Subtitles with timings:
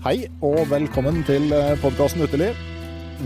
[0.00, 1.50] Hei og velkommen til
[1.82, 2.56] podkasten Uteliv.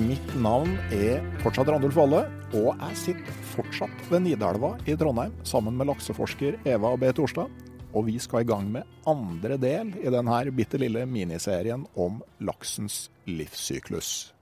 [0.09, 5.79] Mitt navn er fortsatt Randulf Valle, og jeg sitter fortsatt ved Nidelva i Trondheim sammen
[5.79, 7.13] med lakseforsker Eva B.
[7.15, 7.47] Torstad.
[7.95, 13.05] Og vi skal i gang med andre del i denne bitte lille miniserien om laksens
[13.31, 14.33] livssyklus.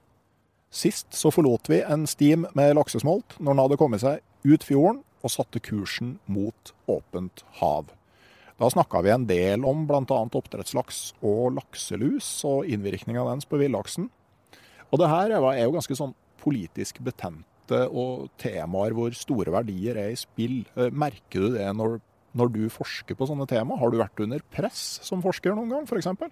[0.73, 5.05] Sist så forlot vi en stim med laksesmolt når den hadde kommet seg ut fjorden
[5.21, 7.93] og satte kursen mot åpent hav.
[8.63, 10.05] Da snakka vi en del om bl.a.
[10.07, 14.07] oppdrettslaks og lakselus og innvirkninga dens på villaksen.
[14.93, 20.13] Og det her er jo ganske sånn politisk betente og temaer hvor store verdier er
[20.13, 20.61] i spill.
[20.95, 21.99] Merker du det når,
[22.39, 23.81] når du forsker på sånne tema?
[23.81, 26.31] Har du vært under press som forsker noen gang, f.eks.?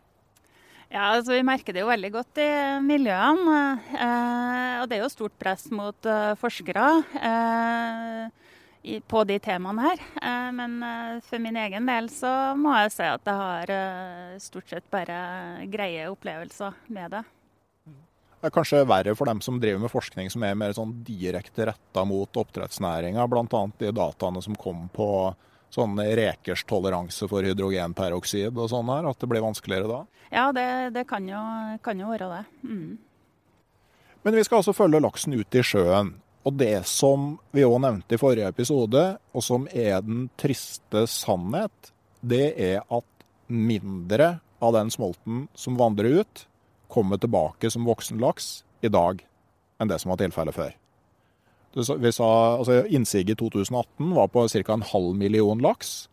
[0.91, 2.51] Ja, altså Vi merker det jo veldig godt i
[2.87, 3.59] miljøene.
[3.91, 6.87] Eh, og det er jo stort press mot eh, forskere.
[7.19, 8.50] Eh,
[8.83, 10.01] på de temaene her.
[10.23, 14.39] Eh, men eh, for min egen del så må jeg si at jeg har eh,
[14.41, 17.23] stort sett bare greie opplevelser med det.
[18.41, 21.67] Det er kanskje verre for dem som driver med forskning som er mer sånn direkte
[21.69, 23.61] retta mot oppdrettsnæringa, bl.a.
[23.83, 25.11] de dataene som kom på
[25.71, 30.01] sånn rekers toleranse for hydrogenperoksid og sånn her, at det blir vanskeligere da?
[30.33, 31.43] Ja, det, det kan, jo,
[31.85, 32.43] kan, jo, være det.
[32.65, 32.97] Mm.
[34.25, 36.15] Men vi skal altså følge laksen ut i sjøen.
[36.49, 39.03] Og det som vi òg nevnte i forrige episode,
[39.37, 46.23] og som er den triste sannhet, det er at mindre av den smolten som vandrer
[46.23, 46.47] ut,
[46.91, 49.21] kommer tilbake som voksen laks i dag
[49.81, 50.73] enn det som var tilfellet før.
[51.71, 52.29] Vi sa,
[52.59, 54.73] altså Innsiget i 2018 var på ca.
[54.75, 56.09] en halv million laks,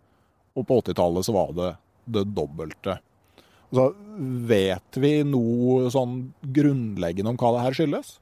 [0.53, 1.71] og på 80-tallet så var det
[2.05, 2.99] det dobbelte.
[3.67, 3.89] Altså,
[4.47, 8.13] vet vi noe sånn grunnleggende om hva det her skyldes?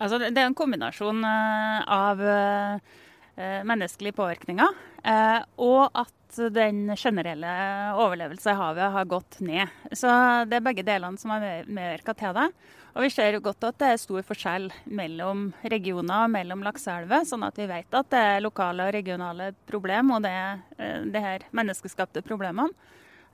[0.00, 6.16] Altså, det er en kombinasjon eh, av eh, menneskelige påvirkninger eh, og at
[6.54, 7.50] den generelle
[7.98, 9.72] overlevelse i havet har gått ned.
[9.92, 10.08] Så
[10.48, 12.46] det er begge delene som har medvirka til det.
[12.94, 17.44] Og vi ser godt at det er stor forskjell mellom regioner og mellom lakseelver, sånn
[17.46, 21.46] at vi vet at det er lokale og regionale problem, og det er det her
[21.54, 22.72] menneskeskapte problemene.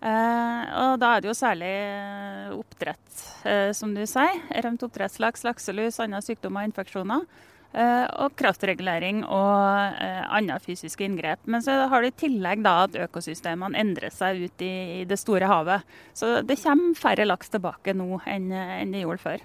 [0.04, 4.42] Eh, og da er det jo særlig eh, oppdrett, eh, som du sier.
[4.64, 7.28] Rømt oppdrettslaks, lakselus, andre sykdommer og infeksjoner.
[7.76, 9.98] og kraftregulering og
[10.32, 11.42] andre fysiske inngrep.
[11.44, 15.44] Men så har du i tillegg da at økosystemene endrer seg ut i, det store
[15.50, 15.84] havet.
[16.16, 18.48] Så det kommer færre laks tilbake nå enn,
[18.94, 19.44] det gjorde før.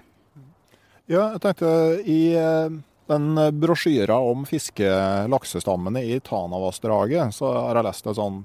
[1.10, 1.74] Ja, jeg tenkte
[2.08, 2.22] i
[3.12, 3.28] den
[3.60, 8.40] brosjyra om fiskelaksestammene i Tanavassdraget, så har jeg lest et sånn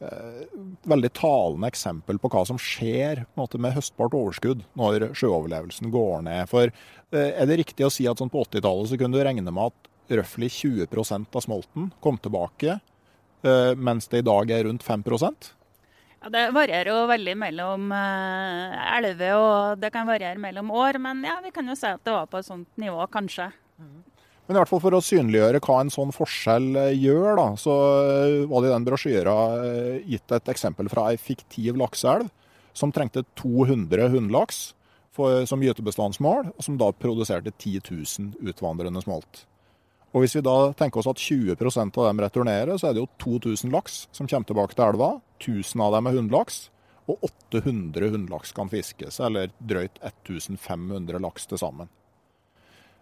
[0.00, 6.48] veldig talende eksempel på hva som skjer måte, med høstbart overskudd når sjøoverlevelsen går ned.
[6.50, 9.52] For eh, Er det riktig å si at sånn på 80-tallet så kunne du regne
[9.52, 10.88] med at røftlig 20
[11.20, 16.90] av smolten kom tilbake eh, mens det i dag er rundt 5 ja, Det varierer
[16.90, 20.98] jo veldig mellom eh, elver, og det kan variere mellom år.
[20.98, 23.50] Men ja, vi kan jo si at det var på et sånt nivå, kanskje.
[24.50, 27.74] Men i hvert fall for å synliggjøre hva en sånn forskjell eh, gjør, da, så
[28.02, 32.26] eh, var det i den brosjyra eh, gitt et eksempel fra ei fiktiv lakseelv
[32.74, 34.58] som trengte 200 hunnlaks
[35.46, 39.44] som gytebestandsmål, og som da produserte 10 000 utvandrende smolt.
[40.10, 43.10] Og Hvis vi da tenker oss at 20% av dem returnerer, så er det jo
[43.22, 45.12] 2000 laks som kommer tilbake til elva.
[45.38, 46.60] 1000 av dem er hunnlaks,
[47.06, 51.92] og 800 hunnlaks kan fiskes, eller drøyt 1500 laks til sammen.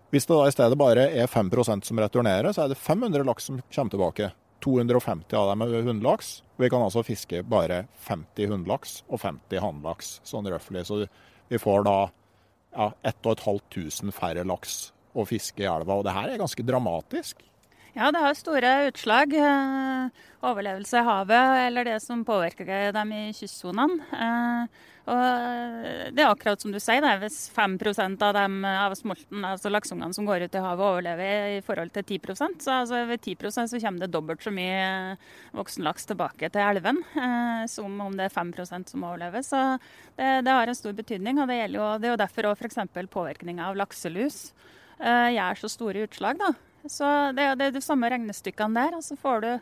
[0.09, 3.49] Hvis det da i stedet bare er 5% som returnerer, så er det 500 laks
[3.51, 4.31] som kommer tilbake.
[4.65, 6.31] 250 av dem er hunnlaks.
[6.59, 10.87] Vi kan altså fiske bare 50 hunnlaks og 50 hannlaks, sånn røftlig.
[10.89, 11.05] Så
[11.49, 11.99] vi får da
[12.75, 14.79] ja, 1500 færre laks
[15.13, 16.01] å fiske i elva.
[16.01, 17.45] Og det her er ganske dramatisk.
[17.99, 19.33] Ja, det har store utslag.
[19.35, 24.05] Eh, overlevelse i havet, eller det som påvirker dem i kystsonene.
[24.15, 27.17] Eh, og det er akkurat som du sier, det.
[27.25, 27.75] hvis 5
[28.23, 32.05] av dem av smolten, altså laksungene som går ut i havet, overlever i forhold til
[32.21, 35.17] 10% så altså ved 10% så kommer det dobbelt så mye
[35.57, 39.43] voksenlaks tilbake til elven eh, som om det er 5% som overlever.
[39.43, 39.65] Så
[40.15, 41.41] det, det, har en stor betydning.
[41.41, 42.79] og Det, jo, det er jo derfor òg f.eks.
[43.11, 44.53] påvirkninga av lakselus
[44.99, 46.39] gjør så store utslag.
[46.39, 46.53] da.
[46.89, 48.97] Så Det, det jo de samme regnestykkene der.
[48.97, 49.53] og så får du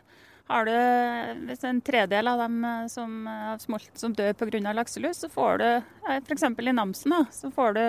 [0.47, 4.73] har du hvis en tredel av dem eh, som, av smolt som dør pga.
[4.73, 5.67] lakselus, så får du
[6.07, 6.43] f.eks.
[6.43, 7.83] i Namsen da, så får du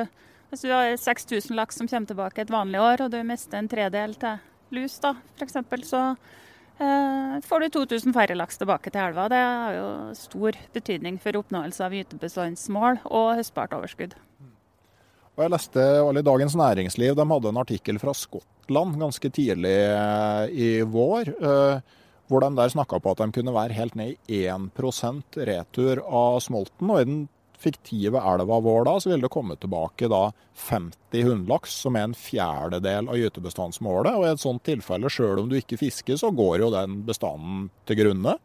[0.50, 3.68] hvis du har 6000 laks som kommer tilbake et vanlig år, og du mister en
[3.68, 4.38] tredel til
[4.74, 6.02] lus, da, f.eks., så
[6.80, 9.28] eh, får du 2000 færre laks tilbake til elva.
[9.28, 14.16] Det har jo stor betydning for oppnåelse av gytebestandsmål og høstbart overskudd.
[15.38, 15.82] Og jeg leste
[16.18, 21.30] i Dagens Næringsliv de hadde en artikkel fra Skottland ganske tidlig eh, i vår.
[21.30, 26.02] Eh, hvor de der snakka på at de kunne være helt ned i 1% retur
[26.02, 26.90] av smolten.
[26.90, 27.20] Og i den
[27.58, 30.24] fiktive elva vår da, så ville det komme tilbake da
[30.66, 34.18] 50 hunnlaks, som er en fjerdedel av gytebestandsmålet.
[34.18, 37.68] Og i et sånt tilfelle, sjøl om du ikke fisker, så går jo den bestanden
[37.86, 38.40] til grunne.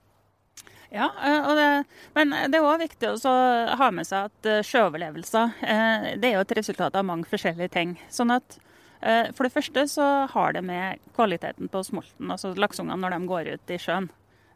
[0.93, 3.31] Ja, eh, det, men det er òg viktig å
[3.79, 7.73] ha med seg at eh, sjøoverlevelser eh, det er jo et resultat av mange forskjellige
[7.73, 7.97] ting.
[8.13, 8.59] Sånn at
[9.03, 13.49] For det første så har det med kvaliteten på smolten, altså laksungene når de går
[13.51, 14.05] ut i sjøen.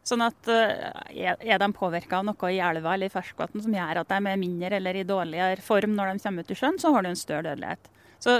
[0.08, 4.08] Sånn at Er de påvirka av noe i elva eller i ferskvann som gjør at
[4.08, 7.04] de er mindre eller i dårligere form når de kommer ut i sjøen, så har
[7.04, 7.92] du en større dødelighet.
[8.24, 8.38] Så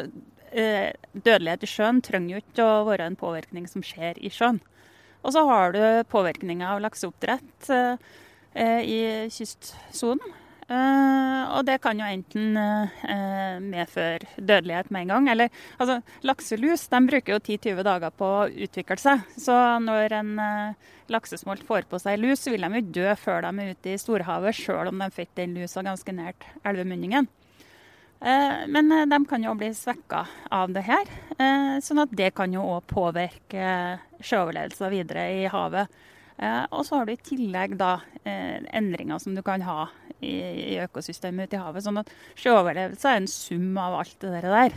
[0.49, 4.63] Dødelighet i sjøen trenger jo ikke å være en påvirkning som skjer i sjøen.
[5.23, 5.81] Og så har du
[6.11, 9.01] påvirkninga av lakseoppdrett eh, i
[9.33, 10.37] kystsonen.
[10.69, 15.31] Eh, og det kan jo enten eh, medføre dødelighet med en gang.
[15.33, 15.99] Eller altså,
[16.29, 19.25] lakselus de bruker jo 10-20 dager på å utvikle seg.
[19.41, 20.35] Så når en
[21.09, 24.01] laksesmolt får på seg lus, så vil de jo dø før de er ute i
[24.01, 27.31] storhavet, sjøl om de fikk den lusa ganske nært elvemunningen.
[28.21, 32.33] Eh, men eh, de kan jo bli svekka av det her, eh, sånn at det
[32.35, 35.99] kan jo òg påvirke sjøoverlevelsen videre i havet.
[36.39, 39.89] Og så har du i tillegg da endringer som du kan ha
[40.23, 41.83] i økosystemet ute i havet.
[41.83, 44.77] Sånn at sjøoverlevelse er en sum av alt det der.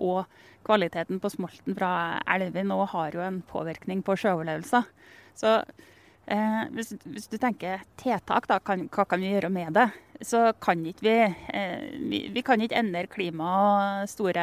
[0.00, 0.24] Og
[0.64, 1.90] kvaliteten på smolten fra
[2.24, 4.88] elven òg har jo en påvirkning på sjøoverlevelsen.
[5.36, 5.58] Så
[6.72, 9.90] hvis, du tenker tiltak, da, hva kan vi gjøre med det?
[10.22, 11.14] Så kan ikke vi,
[11.54, 14.42] eh, vi, vi kan ikke endre klima og store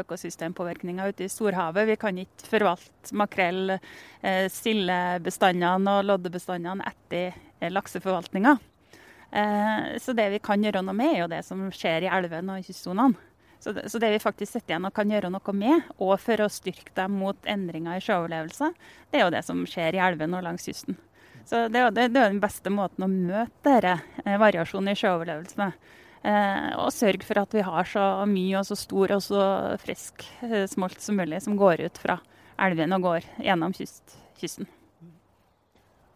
[0.00, 1.88] økosystempåvirkninger ute i storhavet.
[1.90, 3.76] Vi kan ikke forvalte makrell,
[4.22, 8.58] eh, sildebestandene og loddebestandene etter eh, lakseforvaltninga.
[9.98, 12.68] Så det vi kan gjøre noe med, er jo det som skjer i elvene og
[12.68, 13.16] kystsonene.
[13.64, 16.44] Så det, så det, vi faktisk sitter igjen og kan gjøre noe med, og for
[16.44, 18.68] å styrke dem mot endringer i sjøoverlevelse,
[19.10, 21.00] det er jo det som skjer i elvene og langs kysten.
[21.48, 25.60] Så det det, det er den beste måten å møte denne eh, variasjonen i sjøoverlevelse
[25.60, 25.90] med.
[26.24, 29.42] Eh, og sørge for at vi har så mye og så stor og så
[29.82, 32.18] frisk eh, smolt som mulig som går ut fra
[32.64, 34.70] elven og går gjennom kyst, kysten.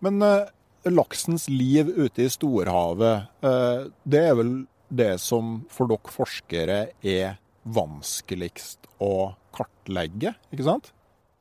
[0.04, 0.48] Men eh,
[0.88, 4.54] laksens liv ute i storhavet, eh, det er vel
[4.88, 7.36] det som for dere forskere er
[7.68, 10.92] vanskeligst å kartlegge, ikke sant?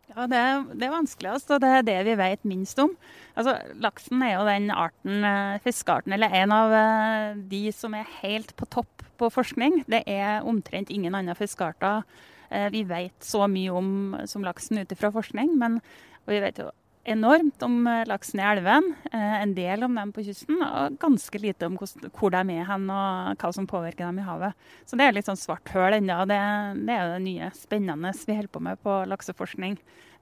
[0.07, 2.93] Ja, det er, det er vanskeligst, og det er det vi vet minst om.
[3.35, 8.07] Altså, Laksen er jo den arten, eh, fiskearten, eller en av eh, de som er
[8.21, 9.81] helt på topp på forskning.
[9.91, 12.05] Det er omtrent ingen andre fiskearter
[12.49, 13.89] eh, vi vet så mye om
[14.29, 15.57] som laksen ut ifra forskning.
[15.59, 15.81] Men
[16.29, 16.71] vi vet jo
[17.07, 21.39] enormt om eh, laksen i elven, eh, en del om dem på kysten, og ganske
[21.41, 24.69] lite om hvor de er hen og hva som påvirker dem i havet.
[24.85, 26.19] Så det er litt sånn svart høl ennå.
[26.29, 26.39] Det,
[26.83, 29.77] det er det nye spennende vi holder på med på lakseforskning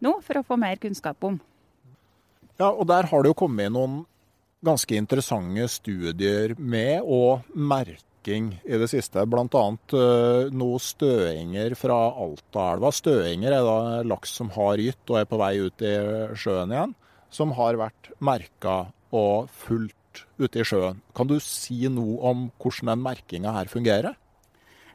[0.05, 1.39] nå, for å få mer kunnskap om.
[2.59, 4.03] Ja, og der har det jo kommet noen
[4.65, 7.45] ganske interessante studier med og
[8.25, 9.25] merking i det siste.
[9.25, 9.45] Bl.a.
[9.45, 12.91] noe noen støinger fra Altaelva.
[12.91, 15.93] Støinger er da laks som har gytt og er på vei ut i
[16.35, 16.95] sjøen igjen.
[17.29, 21.01] Som har vært merka og fulgt ute i sjøen.
[21.15, 24.15] Kan du si noe om hvordan den merkinga her fungerer?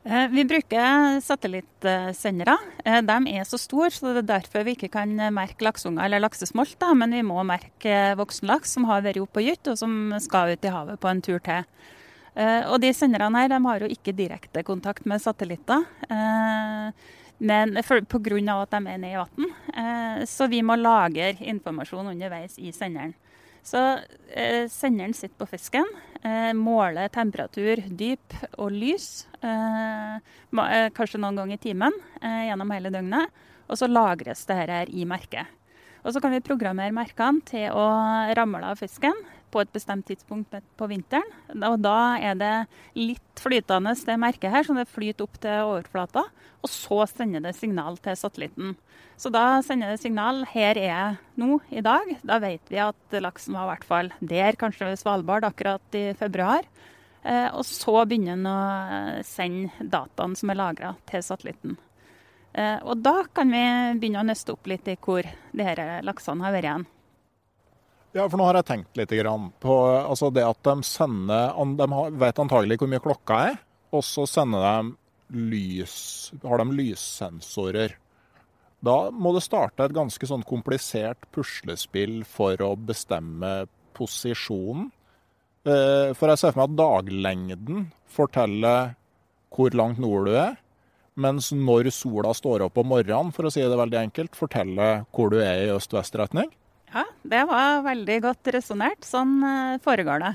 [0.01, 2.57] Eh, vi bruker satellittsendere.
[2.87, 6.25] Eh, de er så store, så det er derfor vi ikke kan merke lakseunger eller
[6.25, 6.81] laksesmolt.
[6.97, 10.65] Men vi må merke voksenlaks som har vært oppe og gytt, og som skal ut
[10.65, 11.69] i havet på en tur til.
[12.35, 15.87] Eh, og de senderne her de har jo ikke direkte kontakt med satellitter.
[17.41, 18.57] Men pga.
[18.61, 20.27] at de er nede i vann.
[20.29, 23.15] Så vi må lagre informasjon underveis i senderen.
[23.63, 23.81] Så
[24.33, 25.87] eh, senderen sitter på fisken,
[26.23, 29.27] eh, måler temperatur, dyp og lys.
[29.45, 33.29] Eh, eh kanskje noen ganger i timen eh, gjennom hele døgnet.
[33.71, 35.47] Og så lagres det her i merket.
[36.03, 37.85] Og så kan vi programmere merkene til å
[38.35, 39.15] ramle av fisken
[39.51, 41.27] på et bestemt tidspunkt på vinteren.
[41.67, 42.55] Og da er det
[42.99, 46.25] litt flytende, det merket her, så det flyter opp til overflata.
[46.61, 48.77] Og så sender det signal til satellitten.
[49.21, 52.21] Så da sender det signal 'her er jeg nå i dag'.
[52.25, 56.13] Da vet vi at laksen var i hvert fall der, kanskje ved Svalbard, akkurat i
[56.15, 56.65] februar.
[57.23, 61.77] Eh, og så begynner den å sende dataene som er lagra, til satellitten.
[62.55, 63.65] Eh, og da kan vi
[64.01, 66.87] begynne å nøste opp litt i hvor her laksene har vært igjen.
[68.11, 69.13] Ja, for nå har jeg tenkt litt
[69.63, 71.87] på altså det at de sender De
[72.19, 73.61] vet antagelig hvor mye klokka er,
[73.95, 74.95] og så sender de
[75.51, 77.95] lys, har de lyssensorer.
[78.83, 84.89] Da må det starte et ganske sånn komplisert puslespill for å bestemme posisjonen.
[85.69, 88.95] Eh, for jeg ser for meg at daglengden forteller
[89.55, 90.57] hvor langt nord du er.
[91.21, 95.31] Mens når sola står opp om morgenen, for å si det veldig enkelt, forteller hvor
[95.31, 96.49] du er i øst-vest-retning.
[96.91, 99.05] Ja, det var veldig godt resonnert.
[99.07, 100.33] Sånn eh, foregår det.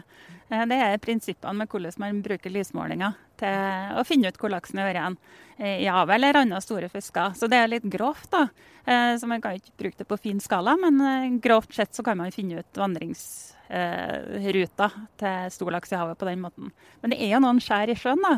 [0.50, 4.79] Eh, det er prinsippene med hvordan man bruker lysmålinger til å finne ut hvor laksen
[4.79, 5.17] er igjen
[5.55, 7.33] i havet eller andre store fisker.
[7.35, 8.43] Så det er litt grovt, da.
[8.88, 12.17] Eh, så man kan ikke bruke det på fin skala, men grovt sett så kan
[12.19, 14.88] man finne ut vandringsruta
[15.19, 16.65] til stor laks i havet på den måten.
[17.01, 18.33] Men det er jo noen skjær i sjøen, da.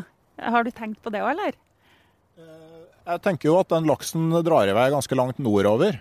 [0.54, 1.54] Har du tenkt på det òg, eller?
[3.08, 5.92] Jeg tenker jo at den laksen drar i vei ganske langt nordover.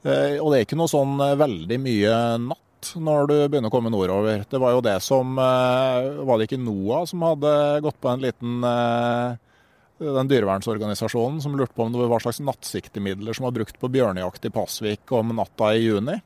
[0.00, 2.16] Eh, og det er ikke noe sånn eh, veldig mye
[2.46, 4.46] natt når du begynner å komme nordover.
[4.48, 7.52] Det var jo det som eh, Var det ikke NOAH som hadde
[7.84, 8.64] gått på en liten
[10.00, 13.90] den dyrevernsorganisasjonen som lurte på om det var hva slags nattsiktemidler som var brukt på
[13.92, 16.16] bjørnejakt i Pasvik om natta i juni?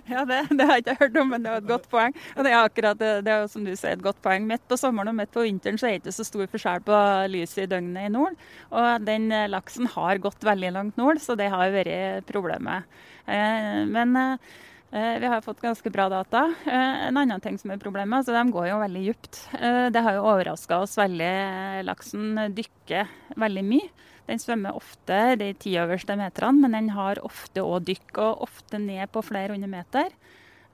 [0.10, 2.14] Ja, det, det, har jeg ikke hørt om, men det var et godt poeng.
[2.36, 4.46] Og det er akkurat det, det er som du sier, et godt poeng.
[4.48, 7.02] Midt på sommeren og midt på vinteren så er det ikke så stor forskjell på
[7.32, 8.38] lyset i døgnet i nord.
[8.70, 12.88] Og den eh, laksen har gått veldig langt nord, så det har vært problemet.
[13.26, 16.48] Eh, men eh, vi har fått ganske bra data.
[16.66, 19.42] En annen ting som er problemet, altså de går jo veldig dypt.
[19.94, 21.34] Det har jo overraska oss veldig.
[21.86, 23.90] Laksen dykker veldig mye.
[24.30, 28.78] Den svømmer ofte de ti øverste meterne, men den har ofte òg dykk, og ofte
[28.78, 30.12] ned på flere hundre meter.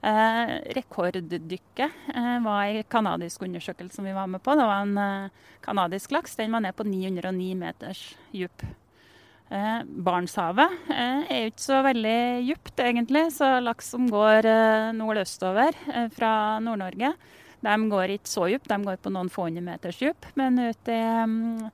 [0.07, 4.55] Eh, rekorddykket eh, var en kanadisk undersøkelse som vi var med på.
[4.55, 6.37] Det var en eh, laks.
[6.37, 8.67] Den var ned på 909 meters dyp.
[9.49, 12.21] Eh, Barentshavet eh, er jo ikke så veldig
[12.51, 13.25] dypt, egentlig.
[13.33, 17.15] Så laks som går eh, nordøstover eh, fra Nord-Norge,
[17.67, 18.69] de går ikke så dypt.
[18.69, 20.29] De går på noen få hundre meters dyp.
[20.39, 21.71] Men ute i um,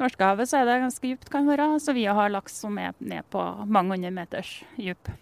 [0.00, 1.68] Norskehavet så er det ganske dypt, kan være.
[1.80, 5.12] Så vi har laks som er ned på mange hundre meters dyp.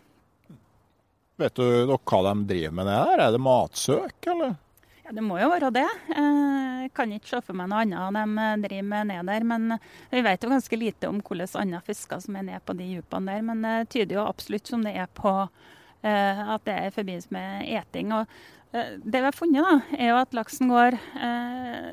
[1.41, 3.25] Vet du hva de driver med nede der?
[3.27, 4.55] Er det matsøk, eller?
[5.03, 5.89] Ja, Det må jo være det.
[6.13, 9.47] Jeg kan ikke se for meg noe annet de driver med ned der.
[9.53, 9.77] Men
[10.13, 13.33] vi vet jo ganske lite om hvilke andre fisker som er ned på de dypene
[13.33, 13.47] der.
[13.49, 15.71] Men det tyder jo absolutt som det er på eh,
[16.03, 18.11] at det er i forbindelse med eting.
[18.17, 18.27] Og
[18.73, 21.91] Eh, det vi har funnet, da, er jo at laksen går eh,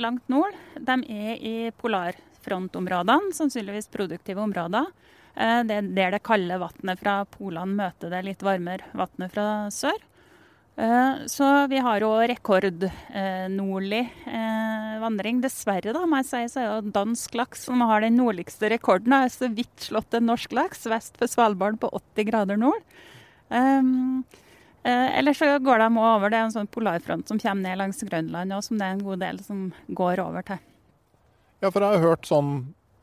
[0.00, 0.56] langt nord.
[0.80, 4.88] De er i polarfrontområdene, sannsynligvis produktive områder.
[5.34, 9.48] Eh, det er der det kalde vannet fra polene møter det litt varmere vannet fra
[9.74, 10.00] sør.
[10.80, 15.44] Eh, så vi har jo rekordnordlig eh, vandring.
[15.44, 19.12] Dessverre, da, må jeg si, så er det dansk laks som har den nordligste rekorden.
[19.12, 22.80] Det er så vidt slått en norsk laks vest for Svalbard på 80 grader nord.
[23.50, 24.24] Um,
[24.84, 26.30] Eh, eller så går de over.
[26.30, 29.04] Det er en sånn polarfront som kommer ned langs Grønland, og som det er en
[29.06, 30.60] god del som går over til.
[31.64, 32.54] Ja, for jeg har hørt sånn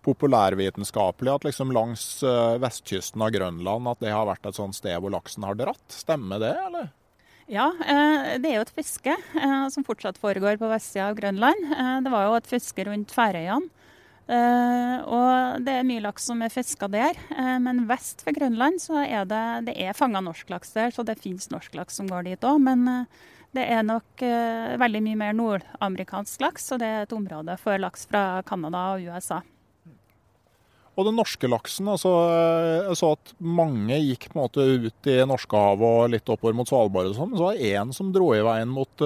[0.05, 4.97] populærvitenskapelig at liksom langs uh, vestkysten av Grønland at det har vært et sånt sted
[5.01, 5.83] hvor laksen har dratt.
[5.93, 6.89] Stemmer det, eller?
[7.49, 9.17] Ja, eh, det er jo et fiske
[9.73, 11.65] som fortsatt foregår på vestsida av Grønland.
[12.05, 13.67] Det var jo et fiske rundt Færøyene
[14.29, 17.17] Uh, og det er mye laks som er fiska der.
[17.33, 21.19] Uh, men vest for Grønland så er det, det er fanga norsklaks der, så det
[21.19, 22.61] finnes norsklaks som går dit òg.
[22.63, 24.21] Men uh, det er nok
[24.79, 29.09] veldig mye mer nordamerikansk laks, og det er et område for laks fra Canada og
[29.11, 29.41] USA.
[30.95, 32.13] Og den norske laksen, altså,
[32.87, 36.71] jeg så at mange gikk på en måte ut i Norskehavet og litt oppover mot
[36.71, 37.33] Svalbard og sånn.
[37.33, 39.03] men Så var det én som dro i veien mot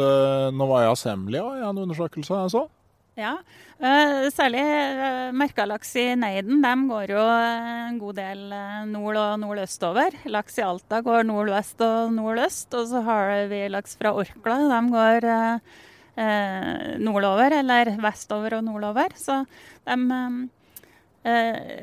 [0.53, 2.67] Novaya Semlia i en undersøkelse jeg så.
[3.15, 3.37] Ja,
[3.79, 6.57] uh, særlig uh, merkalaks i Neiden.
[6.59, 8.41] De går jo en god del
[8.91, 10.17] nord- og nordøstover.
[10.27, 12.75] Laks i Alta går nordvest og nordøst.
[12.75, 14.59] Og så har vi laks fra Orkla.
[14.67, 15.29] De går
[16.99, 19.15] nordover, eller vestover og nordover.
[19.19, 19.41] Så
[19.87, 20.21] de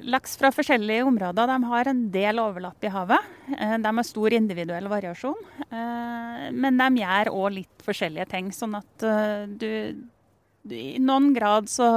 [0.06, 3.32] Laks fra forskjellige områder de har en del overlapp i havet.
[3.50, 5.40] De har stor individuell variasjon.
[5.72, 8.52] Men de gjør òg litt forskjellige ting.
[8.54, 9.10] Sånn at
[9.58, 9.72] du
[10.70, 11.88] i noen grad så,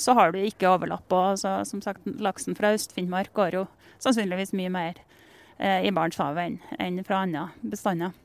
[0.00, 1.06] så, har du ikke overlapp.
[1.12, 3.66] Og så, som sagt, laksen fra Øst-Finnmark går jo
[4.02, 4.98] sannsynligvis mye mer
[5.58, 8.16] eh, i Barentshavet enn, enn fra andre bestander.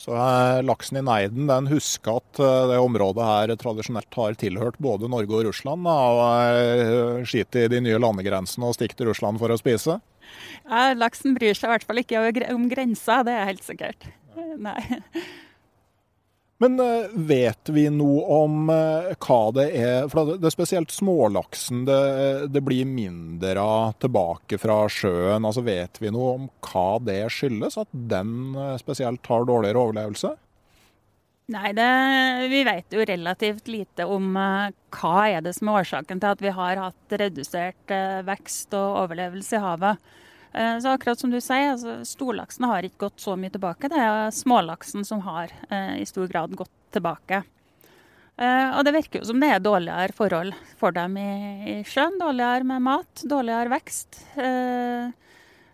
[0.00, 4.78] Så eh, Laksen i Neiden den husker at eh, det området her tradisjonelt har tilhørt
[4.80, 5.84] både Norge og Russland.
[5.84, 9.98] Og eh, skiter i de nye landegrensene og stikker til Russland for å spise?
[10.64, 12.24] Ja, Laksen bryr seg i hvert fall ikke
[12.54, 14.08] om grensa, det er helt sikkert.
[14.62, 14.78] Nei.
[16.60, 21.86] Men eh, vet vi noe om eh, hva det er For det er spesielt smålaksen
[21.88, 22.00] det,
[22.52, 25.46] det, blir mindre av tilbake fra sjøen.
[25.48, 30.34] Altså Vet vi noe om hva det skyldes, at den eh, spesielt har dårligere overlevelse?
[31.50, 31.88] Nei, det,
[32.52, 36.52] vi vet jo relativt lite om hva er det som er årsaken til at vi
[36.54, 37.94] har hatt redusert
[38.28, 40.12] vekst og overlevelse i havet.
[40.52, 43.90] Eh, så akkurat som du sier, altså, storlaksen har ikke gått så mye tilbake.
[43.92, 47.42] Det er smålaksen som har eh, i stor grad gått tilbake.
[48.40, 51.30] Eh, og det virker jo som det er dårligere forhold for dem i,
[51.74, 52.18] i sjøen.
[52.20, 54.22] Dårligere med mat, dårligere vekst.
[54.40, 55.10] Eh,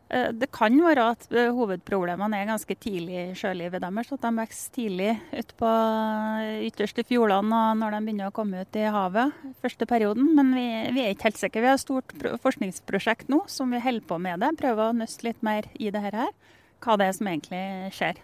[0.06, 4.12] det kan være at eh, hovedproblemene er ganske tidlig i sjølivet deres.
[4.14, 8.62] At de vokser tidlig ut på eh, ytterste fjordene og når de begynner å komme
[8.62, 10.30] ut i havet første perioden.
[10.38, 11.64] Men vi, vi er ikke helt sikre.
[11.64, 14.54] Vi har et stort forskningsprosjekt nå som vi holder på med det.
[14.62, 16.22] Prøver å nøste litt mer i det her.
[16.84, 18.22] Hva det er som egentlig skjer.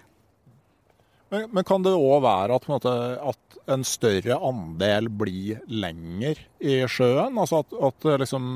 [1.32, 2.96] Men, men kan det òg være at, en måte,
[3.32, 7.38] at, en større andel blir lenger i sjøen?
[7.40, 8.50] Altså at, at liksom,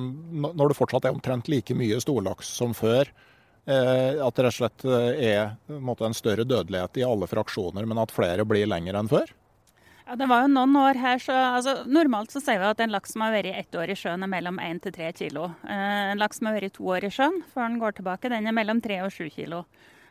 [0.45, 3.26] når det fortsatt er omtrent like mye storlaks som før, eh,
[3.67, 5.41] at det rett og slett eh, er
[5.73, 9.33] en, større dødelighet i alle fraksjoner, men at flere blir lenger enn før?
[10.07, 12.95] Ja, Det var jo noen år her, så altså, Normalt så sier vi at en
[12.95, 15.49] laks som har vært ett år i sjøen, er mellom 1 til 3 kilo.
[15.67, 18.47] Eh, en laks som har vært to år i sjøen før den går tilbake, den
[18.47, 19.65] er mellom 3 og 7 kilo.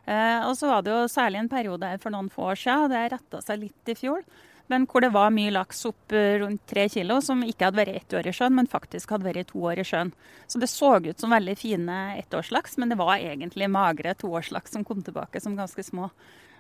[0.06, 2.92] Eh, og så var det jo særlig en periode her for noen få år siden,
[2.92, 4.28] det retta seg litt i fjor,
[4.72, 8.00] men hvor det var mye laks opp eh, rundt tre kilo som ikke hadde vært
[8.00, 10.12] ett år i sjøen, men faktisk hadde vært to år i sjøen.
[10.50, 14.86] Så det så ut som veldig fine ettårslaks, men det var egentlig magre toårslaks som
[14.88, 16.10] kom tilbake som ganske små.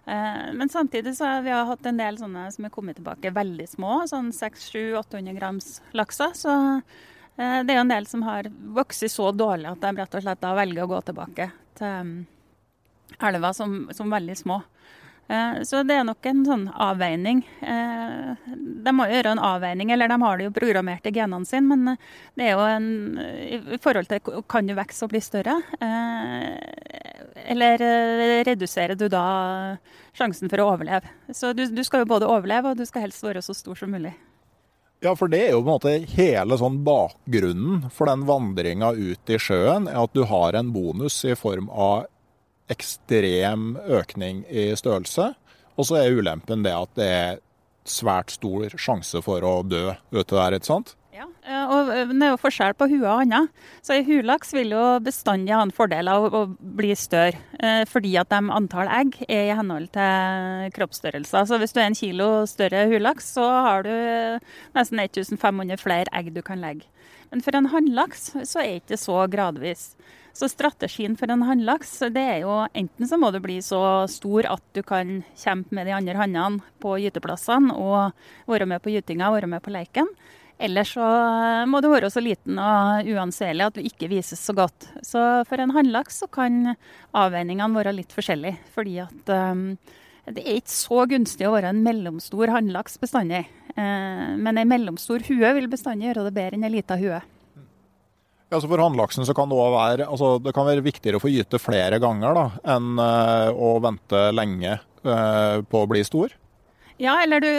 [0.05, 3.67] Eh, men samtidig så har vi hatt en del sånne som er kommet tilbake veldig
[3.73, 6.37] små, sånn 600-800 grams lakser.
[6.37, 6.53] Så
[7.35, 10.39] det er jo en del som har vokst så dårlig at de rett og slett
[10.39, 12.13] da velger å gå tilbake til
[13.19, 14.61] elva som, som veldig små.
[15.27, 17.41] Eh, så det er nok en sånn avveining.
[17.65, 18.49] Eh,
[18.85, 21.95] de må gjøre en avveining, eller de har det jo programmert i genene sine, men
[21.95, 22.87] eh, det er jo en
[23.75, 25.55] i forhold til kan du vokse og bli større,
[27.45, 27.81] eller
[28.47, 29.25] reduserer du da
[30.17, 31.09] sjansen for å overleve.
[31.33, 33.93] Så du, du skal jo både overleve, og du skal helst være så stor som
[33.93, 34.13] mulig.
[35.03, 39.31] Ja, for det er jo på en måte hele sånn bakgrunnen for den vandringa ut
[39.31, 42.07] i sjøen, er at du har en bonus i form av
[42.71, 45.33] ekstrem økning i størrelse.
[45.75, 47.41] Og så er ulempen det at det er
[47.85, 50.95] svært stor sjanse for å dø ute der, ikke sant?
[51.15, 53.45] Ja, eh, og eh, det er jo forskjell på hue og handa.
[53.85, 58.15] Så en hulaks vil jo bestandig ha en fordel av å bli større, eh, fordi
[58.19, 61.45] at de antall egg er i henhold til kroppsstørrelse.
[61.47, 63.93] Så hvis du er en kilo større hulaks, så har du
[64.75, 66.89] nesten 1500 flere egg du kan legge.
[67.31, 69.93] Men for en hannlaks så er det ikke så gradvis.
[70.35, 73.79] Så strategien for en hannlaks det er jo enten så må du bli så
[74.11, 78.11] stor at du kan kjempe med de andre hannene på gyteplassene og
[78.51, 80.09] være med på gytinga, være med på leiken.
[80.59, 81.05] Eller så
[81.67, 84.87] må du være så liten og uanselig at du ikke vises så godt.
[85.03, 86.75] Så for en hannlaks så kan
[87.15, 88.59] avveiningene være litt forskjellige.
[88.75, 89.65] Fordi at um,
[90.31, 93.45] det er ikke så gunstig å være en mellomstor hannlaks bestandig.
[93.75, 97.19] Uh, men en mellomstor hue vil bestandig gjøre det bedre enn en lita hue.
[98.55, 101.59] Ja, så For hannlaksen kan det være, altså det kan være viktigere å få gyte
[101.59, 102.43] flere ganger da,
[102.77, 106.31] enn uh, å vente lenge uh, på å bli stor?
[106.95, 107.49] Ja, eller du,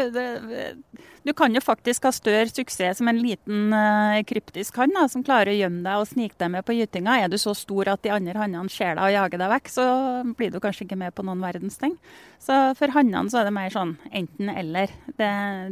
[1.21, 5.53] du kan jo faktisk ha større suksess som en liten uh, kryptisk hann som klarer
[5.53, 7.19] å gjemme deg og snike deg med på gytinga.
[7.21, 9.87] Er du så stor at de andre hannene ser deg og jager deg vekk, så
[10.33, 12.01] blir du kanskje ikke med på noen verdens ting.
[12.41, 14.97] Så for hannene så er det mer sånn enten-eller.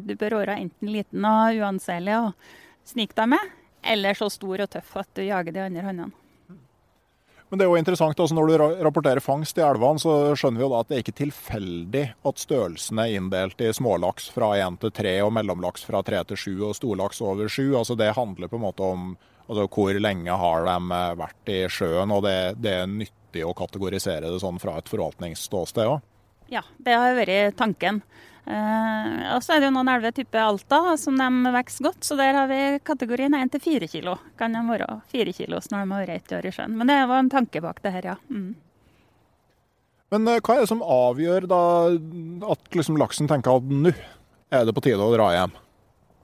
[0.04, 2.56] Du bør være enten liten og uanselig og
[2.92, 6.20] snike deg med, eller så stor og tøff at du jager de andre hannene.
[7.48, 10.64] Men det er jo interessant, altså Når du rapporterer fangst i elvene, så skjønner vi
[10.64, 14.80] jo da at det er ikke tilfeldig at størrelsen er inndelt i smålaks fra 1
[14.82, 17.76] til 3 og mellomlaks fra 3 til 7 og storlaks over 7.
[17.78, 19.12] Altså Det handler på en måte om
[19.44, 23.54] altså hvor lenge har de eh, vært i sjøen, og det, det er nyttig å
[23.54, 26.00] kategorisere det sånn fra et forvaltningsståsted òg.
[26.52, 28.02] Ja, det har vært tanken.
[28.44, 32.16] Eh, og så er det jo noen elver type Alta som de vokser godt, så
[32.20, 34.18] der har vi kategorien 1 til 4 kilo.
[34.40, 36.76] Kan de være 4 kilos når de har vært ett år i sjøen.
[36.76, 38.16] Men det var en tanke bak det her, ja.
[38.28, 38.52] Mm.
[40.12, 41.62] Men eh, hva er det som avgjør da
[42.52, 43.94] at liksom laksen tenker at nå
[44.54, 45.56] er det på tide å dra hjem?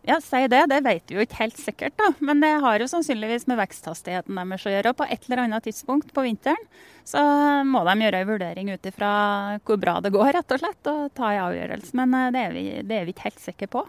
[0.08, 0.62] Ja, si det.
[0.70, 2.08] Det vet vi jo ikke helt sikkert, da.
[2.24, 4.92] Men det har jo sannsynligvis med veksthastigheten deres å gjøre.
[4.92, 6.62] Og på et eller annet tidspunkt på vinteren
[7.04, 7.20] så
[7.66, 9.10] må de gjøre en vurdering ut ifra
[9.66, 11.96] hvor bra det går, rett og slett, og ta en avgjørelse.
[12.00, 13.84] Men eh, det er, vi, det er vi ikke helt sikre på.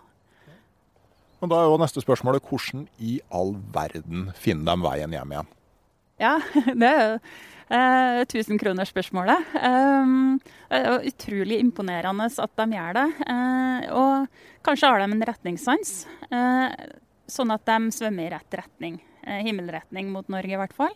[1.41, 5.51] Men da er jo neste spørsmålet hvordan i all verden finner de veien hjem igjen?
[6.21, 6.35] Ja,
[6.83, 7.15] det er jo
[7.71, 9.53] Eh, Tusenkronersspørsmålet.
[9.63, 13.05] Um, det er utrolig imponerende at de gjør det.
[13.31, 15.93] Eh, og kanskje har de en retningssans,
[16.35, 16.67] eh,
[17.31, 18.99] sånn at de svømmer i rett retning.
[19.23, 20.91] Eh, himmelretning mot Norge, i hvert fall.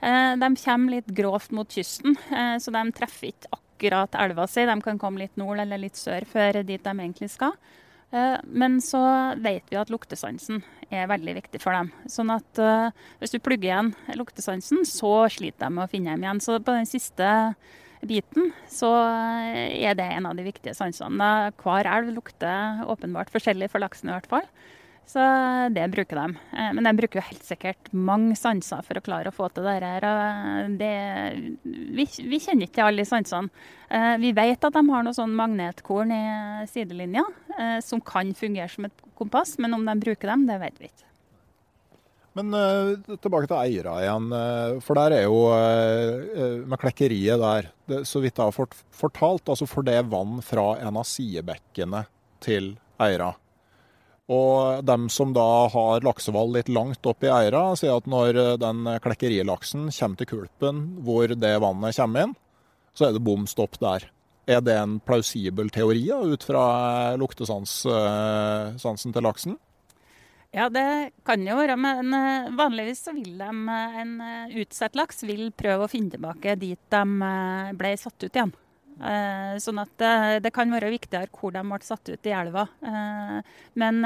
[0.00, 4.66] Eh, de kommer litt grovt mot kysten, eh, så de treffer ikke akkurat elva si.
[4.66, 7.54] De kan komme litt nord eller litt sør før dit de egentlig skal.
[8.14, 9.02] Eh, men så
[9.42, 11.90] vet vi at luktesansen er veldig viktig for dem.
[12.10, 16.22] Sånn at uh, hvis du plugger igjen luktesansen, så sliter de med å finne dem
[16.22, 16.42] igjen.
[16.44, 17.26] Så på den siste
[18.06, 21.50] biten så er det en av de viktige sansene.
[21.58, 24.46] Hver elv lukter åpenbart forskjellig for laksen i hvert fall.
[25.06, 25.22] Så
[25.70, 26.36] det bruker de.
[26.58, 29.66] Eh, men de bruker jo helt sikkert mange sanser for å klare å få til
[29.68, 30.06] det her.
[30.80, 30.92] Det,
[31.62, 33.66] vi, vi, kjenner ikke alle de sansene.
[33.86, 36.24] Eh, vi vet at de har noe sånn magnetkorn i
[36.72, 37.22] sidelinja
[37.54, 40.90] eh, som kan fungere som et kompass, men om de bruker dem, det vet vi
[40.90, 41.04] ikke.
[42.36, 42.52] Men
[43.22, 44.26] tilbake til eiere igjen.
[44.84, 45.38] For der er jo
[46.68, 50.74] med klekkeriet der, det, så vidt jeg har fort, fortalt, altså for det vann fra
[50.84, 52.04] en av sidebekkene
[52.44, 53.30] til Eira.
[54.26, 58.58] Og dem som da har laksehval litt langt opp i Eira, sier at når eh,
[58.58, 62.34] den klekkerilaksen kommer til kulpen hvor det vannet kommer inn,
[62.96, 64.10] så er det bom stopp der.
[64.46, 66.64] Er det en plausibel teori ut fra
[67.12, 69.56] eh, luktesansen til laksen?
[70.56, 73.50] Ja, det kan jo være, men eh, vanligvis så vil de,
[74.02, 74.12] en
[74.58, 77.04] utsatt laks vil prøve å finne tilbake dit de
[77.78, 78.54] ble satt ut igjen.
[78.96, 82.64] Eh, sånn at eh, det kan være viktigere hvor de ble satt ut i elva.
[82.80, 84.00] Eh, men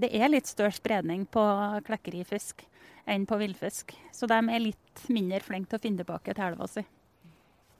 [0.00, 1.44] det er litt større spredning på
[1.86, 2.64] klekkerifisk
[3.10, 3.92] enn på villfisk.
[4.14, 6.84] Så de er litt mindre flinke til å finne tilbake til elva si.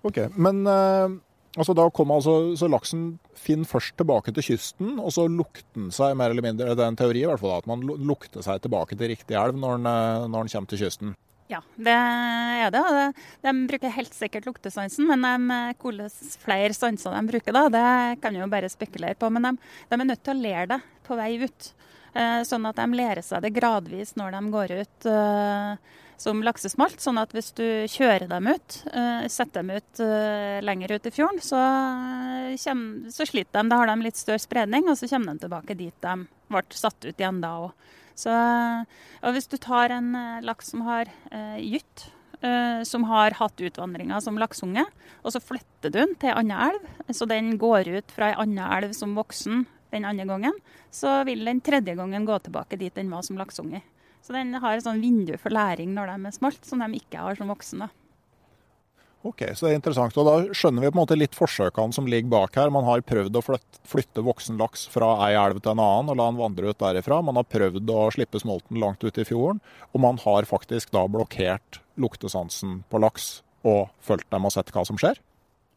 [0.05, 3.05] Ok, Men altså, da kommer altså, så laksen
[3.37, 6.89] finner først tilbake til kysten, og så lukter den seg mer eller mindre Det er
[6.89, 9.91] en teori i hvert fall, at man lukter seg tilbake til riktig elv når den,
[10.33, 11.13] når den kommer til kysten.
[11.51, 12.83] Ja, det er det.
[13.43, 16.07] De bruker helt sikkert luktesansen, men hvilke
[16.39, 19.31] flere sanser de bruker, da, det kan vi jo bare spekulere på.
[19.35, 19.57] Men de,
[19.91, 21.73] de, er nødt til å lære det på vei ut.
[22.15, 25.75] Eh, sånn at de lærer seg det gradvis når de går ut uh,
[26.21, 27.03] som laksesmalt.
[27.03, 28.81] Sånn at hvis du kjører dem ut,
[29.31, 30.03] setter dem ut
[30.67, 31.61] lenger ut i fjorden, så,
[32.65, 33.71] kommer, så, sliter de.
[33.73, 36.19] Da har de litt større spredning, og så kommer de tilbake dit de
[36.51, 37.97] ble satt ut igjen da òg.
[38.21, 38.33] Så,
[39.25, 42.09] og hvis du tar en eh, laks som har eh, gytt,
[42.45, 44.85] eh, som har hatt utvandringer som laksunge,
[45.25, 48.43] og så flytter du den til en annen elv, så den går ut fra en
[48.45, 50.59] annen elv som voksen den andre gangen,
[50.95, 53.83] så vil den tredje gangen gå tilbake dit den var som laksunge.
[54.21, 57.25] Så den har et sånn vindu for læring når de er smalt, som de ikke
[57.25, 57.89] har som voksne.
[59.21, 60.17] Ok, så det er interessant.
[60.17, 62.73] Og Da skjønner vi på en måte litt forsøkene som ligger bak her.
[62.73, 66.29] Man har prøvd å flytte, voksen laks fra ei elv til en annen og la
[66.31, 67.21] den vandre ut derifra.
[67.25, 69.61] Man har prøvd å slippe smolten langt ut i fjorden.
[69.93, 74.87] Og man har faktisk da blokkert luktesansen på laks og fulgt dem og sett hva
[74.89, 75.21] som skjer.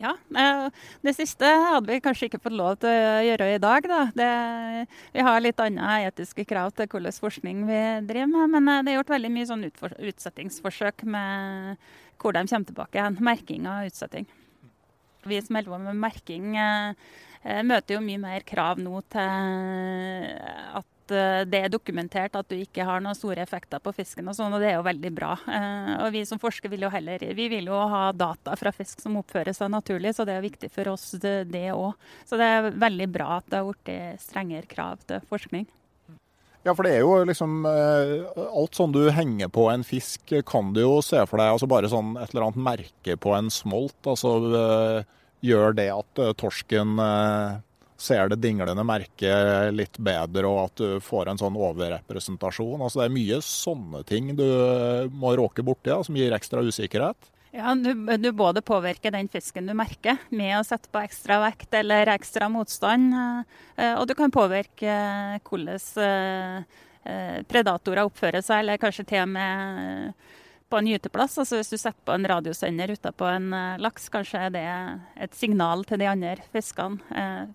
[0.03, 0.69] Ja, eh,
[1.01, 3.85] Det siste hadde vi kanskje ikke fått lov til å gjøre i dag.
[3.87, 3.99] Da.
[4.15, 4.31] Det,
[5.13, 8.55] vi har litt andre etiske krav til hvordan forskning vi driver med.
[8.55, 11.77] Men eh, det er gjort veldig mye sånn utsettingsforsøk med
[12.19, 13.09] hvor de kommer tilbake.
[13.19, 14.29] Merking og utsetting.
[15.23, 20.33] Vi som holder på med merking, eh, møter jo mye mer krav nå til
[20.79, 24.27] at at eh, det er dokumentert at du ikke har noen store effekter på fisken,
[24.27, 25.33] og sånn, og det er jo veldig bra.
[25.47, 29.01] Eh, og Vi som forskere vil jo heller vi vil jo ha data fra fisk
[29.01, 31.93] som oppfører seg naturlig, så det er viktig for oss det òg.
[32.25, 35.67] Så det er veldig bra at det har blitt strengere krav til forskning.
[36.63, 40.79] Ja, for det er jo liksom Alt sånn du henger på en fisk, kan du
[40.83, 43.99] jo se for deg altså bare sånn et eller annet merke på en smolt.
[44.07, 44.37] altså
[45.43, 46.95] Gjør det at torsken
[47.99, 52.81] ser det dinglende merket litt bedre, og at du får en sånn overrepresentasjon.
[52.81, 54.47] Altså Det er mye sånne ting du
[55.11, 57.29] må råke borti, ja, som gir ekstra usikkerhet.
[57.53, 61.75] Ja, du, du, både påvirker den fisken du merker med å sette på ekstra vekt
[61.77, 63.13] eller ekstra motstand,
[63.77, 64.95] eh, og du kan påvirke
[65.45, 70.17] hvordan eh, predatorer oppfører seg, eller kanskje til og med
[70.65, 71.37] på en gyteplass.
[71.43, 73.51] Altså hvis du setter på en radiosender utapå en
[73.83, 74.65] laks, kanskje er det
[75.27, 76.97] et signal til de andre fiskene.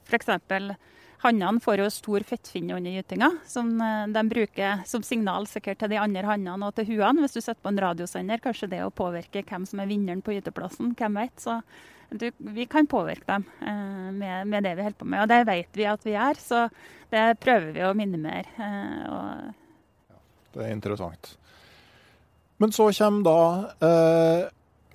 [0.07, 0.79] for F.eks.
[1.25, 5.93] hannene får jo stor fettfinne under gytinga, som uh, de bruker som signal sikkert til
[5.93, 7.25] de andre hannene og til huene.
[7.25, 10.37] Hvis du setter på en radiosender, kanskje det å påvirke hvem som er vinneren på
[10.37, 10.95] gyteplassen.
[10.99, 11.35] Hvem vet.
[11.43, 11.61] Så
[12.11, 15.23] du, vi kan påvirke dem eh, med, med, det vi holder på med.
[15.25, 16.63] Og det vet vi at vi gjør, så
[17.13, 18.49] det prøver vi å minimere.
[18.57, 20.15] Uh,
[20.55, 21.35] det er interessant.
[22.59, 23.41] Men så kommer da
[23.87, 24.49] eh,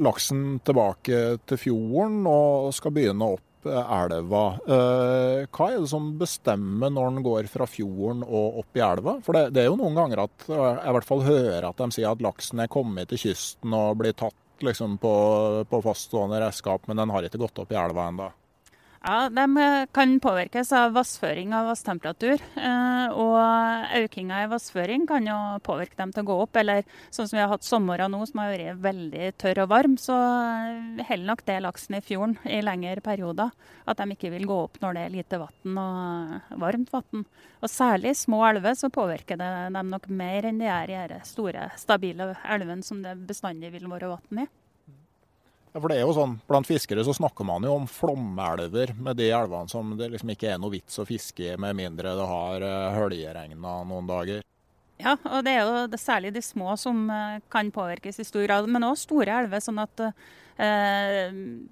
[0.03, 4.43] laksen tilbake til fjorden og skal begynne opp eh, elva.
[4.65, 9.17] Eh, hva er det som bestemmer når den går fra fjorden og opp i elva?
[9.25, 11.89] For det, det, er jo noen ganger at jeg i hvert fall hører at de
[11.95, 15.13] sier at laksen er kommet til kysten og blir tatt liksom, på,
[15.69, 18.29] på faststående redskap, men den har ikke gått opp i elva ennå.
[19.03, 22.39] Ja, De eh, kan påvirkes av vassføring og vasstemperatur.
[22.55, 25.35] Eh, og økninga i vassføring kan jo
[25.65, 26.55] påvirke dem til å gå opp.
[26.61, 29.99] Eller sånn som vi har hatt somre nå som har vært veldig tørr og varm,
[29.99, 33.51] så holder nok det laksen i fjorden i lengre perioder.
[33.83, 37.27] At de ikke vil gå opp når det er lite vann og varmt vann.
[37.59, 41.19] Og særlig små elver så påvirker det dem nok mer enn de er i de
[41.27, 44.51] store, stabile elvene som det bestandig vil være vann i.
[45.73, 49.17] Ja, for det er jo sånn, Blant fiskere så snakker man jo om flomelver med
[49.17, 52.27] de elvene som det liksom ikke er noe vits å fiske i med mindre det
[52.29, 54.43] har uh, høljeregna noen dager.
[55.01, 58.45] Ja, og det er jo det særlig de små som uh, kan påvirkes i stor
[58.45, 58.69] grad.
[58.69, 59.63] Men òg store elver.
[59.65, 60.05] sånn at
[60.53, 61.31] Eh,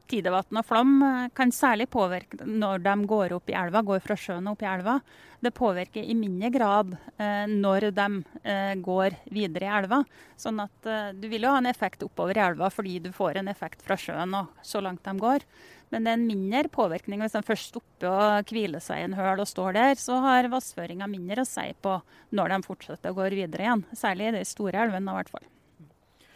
[0.10, 4.18] tidevann og flom eh, kan særlig påvirke når de går opp i elva, går fra
[4.18, 4.96] sjøen og opp i elva.
[5.42, 8.08] Det påvirker i mindre grad eh, når de
[8.82, 10.02] går videre i elva.
[10.38, 13.52] Sånn at du vil jo ha en effekt oppover i elva fordi du får en
[13.52, 15.46] effekt fra sjøen og så langt de går.
[15.92, 19.18] Men det er en mindre påvirkning hvis de først stopper og hviler seg i en
[19.18, 19.98] høl og står der.
[20.02, 22.00] Så har vassføringa mindre å si på
[22.34, 23.86] når de fortsetter å gå videre igjen.
[23.94, 25.50] Særlig i de store elvene i hvert fall.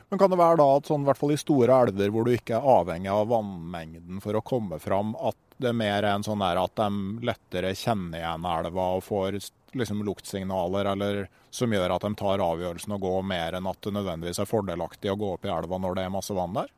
[0.09, 2.35] Men kan det være da at sånn, i hvert fall i store elver hvor du
[2.35, 6.43] ikke er avhengig av vannmengden for å komme fram, at det er mer en sånn
[6.43, 9.39] der at de lettere kjenner igjen elva og får
[9.75, 13.93] liksom luktsignaler eller som gjør at de tar avgjørelsen å gå mer enn at det
[13.95, 16.71] nødvendigvis er fordelaktig å gå opp i elva når det er masse vann der?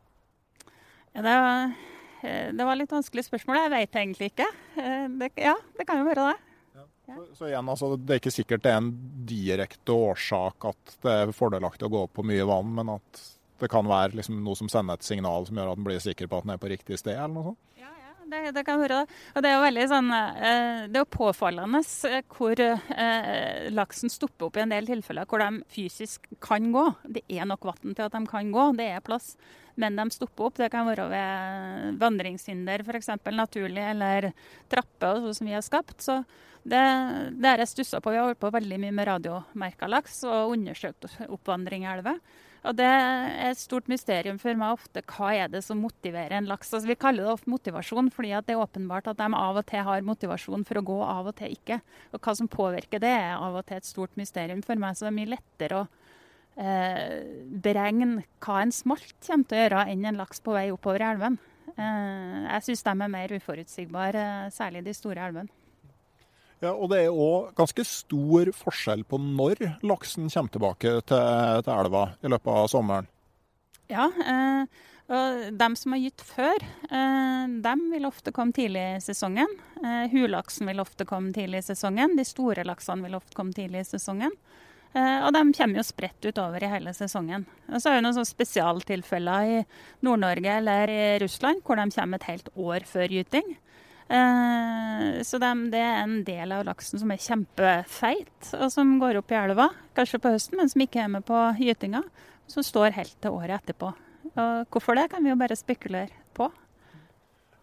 [1.18, 1.72] Ja, det, var,
[2.22, 3.64] eh, det var litt vanskelig spørsmål.
[3.64, 4.50] Jeg vet egentlig ikke.
[4.78, 6.47] Eh, det, ja, det kan jo være det.
[7.08, 8.92] Så, så, igjen, altså, Det er ikke sikkert det er en
[9.30, 13.22] direkte årsak at det er fordelaktig å gå opp på mye vann, men at
[13.62, 16.28] det kan være liksom, noe som sender et signal som gjør at en blir sikker
[16.30, 17.62] på at en er på riktig sted, eller noe sånt?
[17.80, 19.06] Ja, ja, det, det kan være.
[19.34, 24.14] Og det er jo veldig sånn, eh, det er jo påfallende eh, hvor eh, laksen
[24.14, 26.84] stopper opp i en del tilfeller hvor de fysisk kan gå.
[27.08, 29.34] Det er nok vann til at de kan gå, det er plass.
[29.78, 30.58] Men de stopper opp.
[30.58, 33.12] Det kan være ved vandringshinder, f.eks.
[33.30, 34.32] naturlig, eller
[34.74, 36.00] trapper sånn som vi har skapt.
[36.02, 36.24] Så
[36.68, 36.84] det,
[37.40, 38.12] det har jeg stussa på.
[38.12, 42.20] Vi har holdt på veldig mye med radiomerka laks og undersøkt oppvandring i elver.
[42.68, 45.04] Og det er et stort mysterium for meg ofte.
[45.08, 46.74] Hva er det som motiverer en laks?
[46.74, 49.86] Altså, vi kaller det ofte motivasjon, fordi det er åpenbart at de av og til
[49.88, 51.80] har motivasjon for å gå, av og til ikke.
[52.12, 54.98] Og hva som påvirker det, er av og til et stort mysterium for meg.
[54.98, 55.86] Så det er mye lettere å
[56.60, 57.14] eh,
[57.68, 61.40] beregne hva en smalt kommer til å gjøre, enn en laks på vei oppover elven.
[61.78, 65.57] Eh, jeg syns de er mer uforutsigbare, eh, særlig de store elvene.
[66.64, 71.74] Ja, og Det er òg ganske stor forskjell på når laksen kommer tilbake til, til
[71.76, 73.10] elva i løpet av sommeren.
[73.88, 79.04] Ja, eh, og de som har gytt før, eh, de vil ofte komme tidlig i
[79.06, 79.54] sesongen.
[79.80, 82.18] Eh, Hulaksen vil ofte komme tidlig i sesongen.
[82.18, 84.34] De store laksene vil ofte komme tidlig i sesongen.
[84.98, 87.46] Eh, og de kommer jo spredt utover i hele sesongen.
[87.70, 89.66] Og Så er det noen sånne spesialtilfeller i
[90.04, 93.56] Nord-Norge eller i Russland hvor de kommer et helt år før gyting.
[94.08, 99.34] Eh, så det er en del av laksen som er kjempefeit, og som går opp
[99.34, 102.04] i elva, kanskje på høsten, men som ikke er med på gytinga.
[102.48, 103.92] Som står helt til året etterpå.
[104.38, 106.48] Og hvorfor det, kan vi jo bare spekulere på.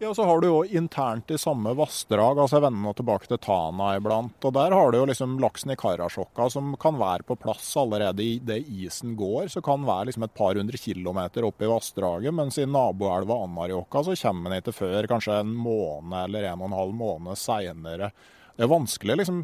[0.04, 3.38] Ja, så har du jo internt i samme vassdrag, altså jeg vender nå tilbake til
[3.40, 4.36] Tana iblant.
[4.44, 8.20] og Der har du jo liksom laksen i Karasjokka som kan være på plass allerede
[8.20, 9.48] i det isen går.
[9.54, 12.36] Så kan være liksom et par hundre kilometer opp i vassdraget.
[12.36, 16.68] Mens i naboelva Anarjokka så kommer den ikke før kanskje en måned eller en og
[16.68, 18.12] en halv måned seinere.
[18.52, 19.40] Det er vanskelig liksom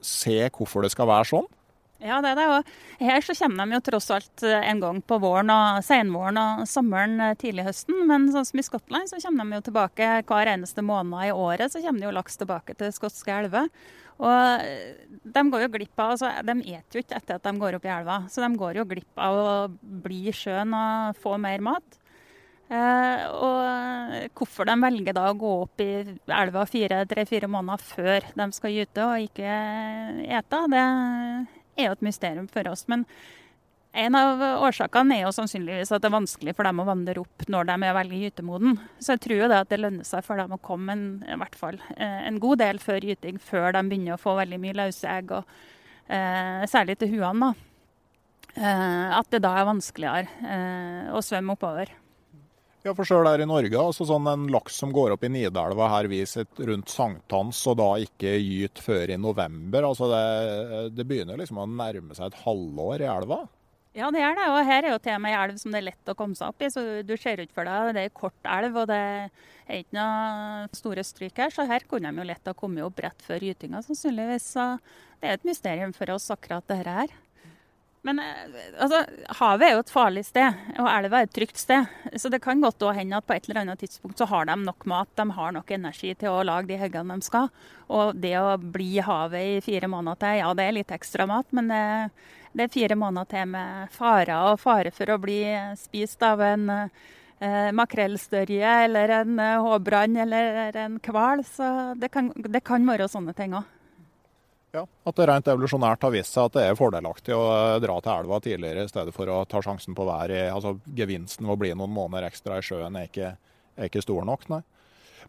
[0.00, 1.52] se hvorfor det skal være sånn.
[2.00, 2.46] Ja, det er det.
[2.48, 6.38] Og her så kommer de jo tross alt eh, en gang på våren og senvåren
[6.40, 8.06] og sommeren eh, tidlig høsten.
[8.08, 11.68] Men sånn som i Skottland så kommer de jo tilbake hver eneste måned i året.
[11.72, 13.68] Så kommer det jo laks tilbake til skotske elver.
[14.20, 14.96] Og eh,
[15.36, 17.88] de går jo glipp av, altså de eter jo ikke etter at de går opp
[17.88, 18.20] i elva.
[18.32, 19.54] Så de går jo glipp av å
[20.08, 22.00] bli i sjøen og få mer mat.
[22.70, 25.92] Eh, og hvorfor de velger da å gå opp i
[26.32, 29.56] elva tre-fire måneder før de skal gyte og ikke
[30.38, 30.84] ete, det
[31.76, 32.86] er jo et mysterium for oss.
[32.90, 33.06] Men
[33.92, 37.46] en av årsakene er jo sannsynligvis at det er vanskelig for dem å vandre opp
[37.50, 38.76] når de er veldig gytemoden.
[39.02, 41.38] Så jeg tror jo det at det lønner seg for dem å komme en, i
[41.42, 44.78] hvert fall eh, en god del før gyting, før de begynner å få veldig mye
[44.84, 45.58] løse egg, og,
[46.06, 47.50] eh, særlig til huene.
[48.54, 51.90] Eh, at det da er vanskeligere eh, å svømme oppover.
[52.80, 55.90] Ja, for sjøl her i Norge, altså sånn en laks som går opp i Nidelva
[55.92, 59.84] her viser rundt sankthans, og da ikke gyter før i november.
[59.90, 60.20] altså det,
[60.96, 63.42] det, begynner liksom å nærme seg et halvår i elva?
[63.92, 64.48] Ja, det er det.
[64.48, 66.54] Og her er jo til og med elv som det er lett å komme seg
[66.54, 66.70] opp i.
[66.72, 70.68] Så du ser ut for deg, det er kort elv, og det er ikke noe
[70.78, 71.52] store stryk her.
[71.52, 74.46] Så her kunne de jo lett ha kommet opp rett før gytinga, sannsynligvis.
[74.54, 74.70] Så
[75.20, 77.18] det er et mysterium for oss, akkurat dette her.
[78.02, 79.02] Men eh, altså,
[79.40, 81.88] havet er jo et farlig sted, og elva er et trygt sted.
[82.16, 84.86] Så det kan godt hende at på et eller annet tidspunkt så har de nok
[84.88, 87.50] mat, de har nok energi til å lage de høggene de skal.
[87.92, 91.28] Og det å bli i havet i fire måneder til, ja det er litt ekstra
[91.28, 91.84] mat, men det,
[92.56, 95.42] det er fire måneder til med farer og fare for å bli
[95.80, 101.44] spist av en eh, makrellstørje eller en eh, håbrann eller en hval.
[101.44, 101.68] Så
[102.00, 103.68] det kan, det kan være sånne ting òg.
[104.72, 107.96] Ja, At det rent evolusjonært har vist seg at det er fordelaktig å eh, dra
[107.98, 110.30] til elva tidligere i stedet for å ta sjansen på vær.
[110.52, 113.32] Altså, gevinsten ved å bli noen måneder ekstra i sjøen er ikke,
[113.74, 114.62] er ikke stor nok, nei.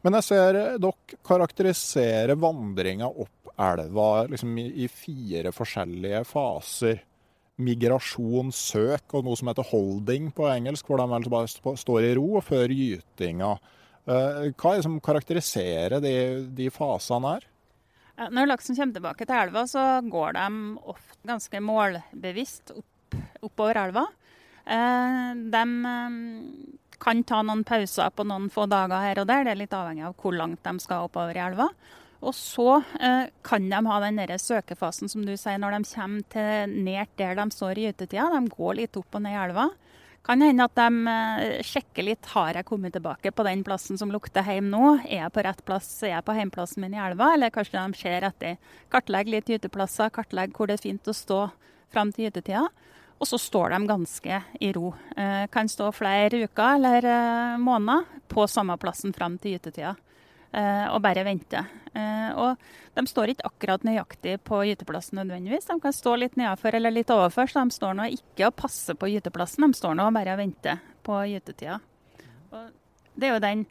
[0.02, 7.04] Men jeg ser dere karakterisere vandringa opp elva liksom i, fire forskjellige faser.
[7.62, 12.42] Migrasjon, søk og noe som heter holding på engelsk, hvor de bare står i ro
[12.42, 13.52] før gytinga.
[14.10, 16.16] Eh, hva er det som karakteriserer de,
[16.58, 17.51] de fasene her?
[18.20, 20.48] Når laksen kommer tilbake til elva, så går de
[20.92, 24.06] ofte ganske målbevisst opp, oppover elva.
[24.66, 26.20] Eh, de eh,
[27.02, 30.06] kan ta noen pauser på noen få dager her og der, det er litt avhengig
[30.06, 31.72] av hvor langt de skal oppover i elva.
[32.22, 36.76] Og så eh, kan de ha den søkefasen som du sier, når de kommer til
[36.86, 38.30] nært der de står i gytetida.
[38.36, 39.72] De går litt opp og ned i elva.
[40.22, 44.12] Kan hende at de eh, sjekker litt har jeg kommet tilbake på den plassen som
[44.14, 44.84] lukter hjem nå.
[45.08, 47.32] Er jeg på rett plass, er jeg på hjemplassen min i elva?
[47.34, 48.60] Eller kanskje de ser etter.
[48.94, 51.42] Kartlegger litt gyteplasser, kartlegger hvor det er fint å stå
[51.92, 52.68] fram til gytetida.
[53.22, 54.94] Og så står de ganske i ro.
[55.18, 59.96] Eh, kan stå flere uker eller eh, måneder på samme plassen fram til gytetida.
[60.52, 61.64] Eh, og bare vente.
[61.96, 62.60] Eh, og
[62.98, 65.70] de står ikke akkurat nøyaktig på gyteplassen nødvendigvis.
[65.70, 68.98] De kan stå litt nedenfor eller litt overfor, så de står nå ikke og passer
[69.00, 69.64] på gyteplassen.
[69.64, 71.80] De står nå og bare venter på gytetida.
[72.52, 72.68] Og
[73.16, 73.64] det er jo den,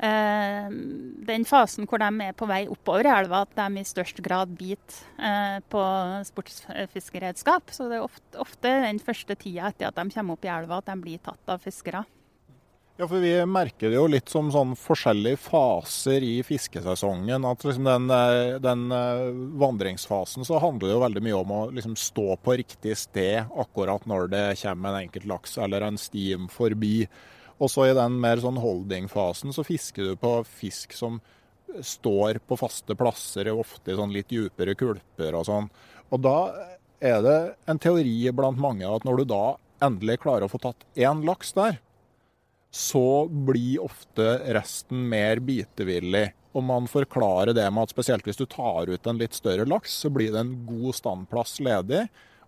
[0.00, 0.72] eh,
[1.28, 4.56] den fasen hvor de er på vei oppover i elva, at de i størst grad
[4.56, 5.84] biter på
[6.32, 7.68] sportsfiskeredskap.
[7.68, 10.80] Så det er ofte, ofte den første tida etter at de kommer opp i elva
[10.80, 12.06] at de blir tatt av fiskere.
[12.98, 17.44] Ja, for Vi merker det jo litt som sånn forskjellige faser i fiskesesongen.
[17.44, 21.72] at liksom den, eh, den, eh, vandringsfasen så handler det jo veldig mye om å
[21.74, 26.48] liksom stå på riktig sted akkurat når det kommer en enkelt laks eller en stim
[26.48, 27.06] forbi.
[27.60, 31.20] Og så i den mer sånn holding-fasen så fisker du på fisk som
[31.78, 35.70] står på faste plasser, ofte i sånn litt dypere kulper og sånn.
[36.10, 36.66] Og da
[37.02, 40.86] er det en teori blant mange at når du da endelig klarer å få tatt
[40.96, 41.78] én laks der,
[42.76, 46.28] så blir ofte resten mer bitevillig.
[46.52, 49.94] Og man forklarer det med at spesielt hvis du tar ut en litt større laks,
[50.04, 52.02] så blir det en god standplass ledig.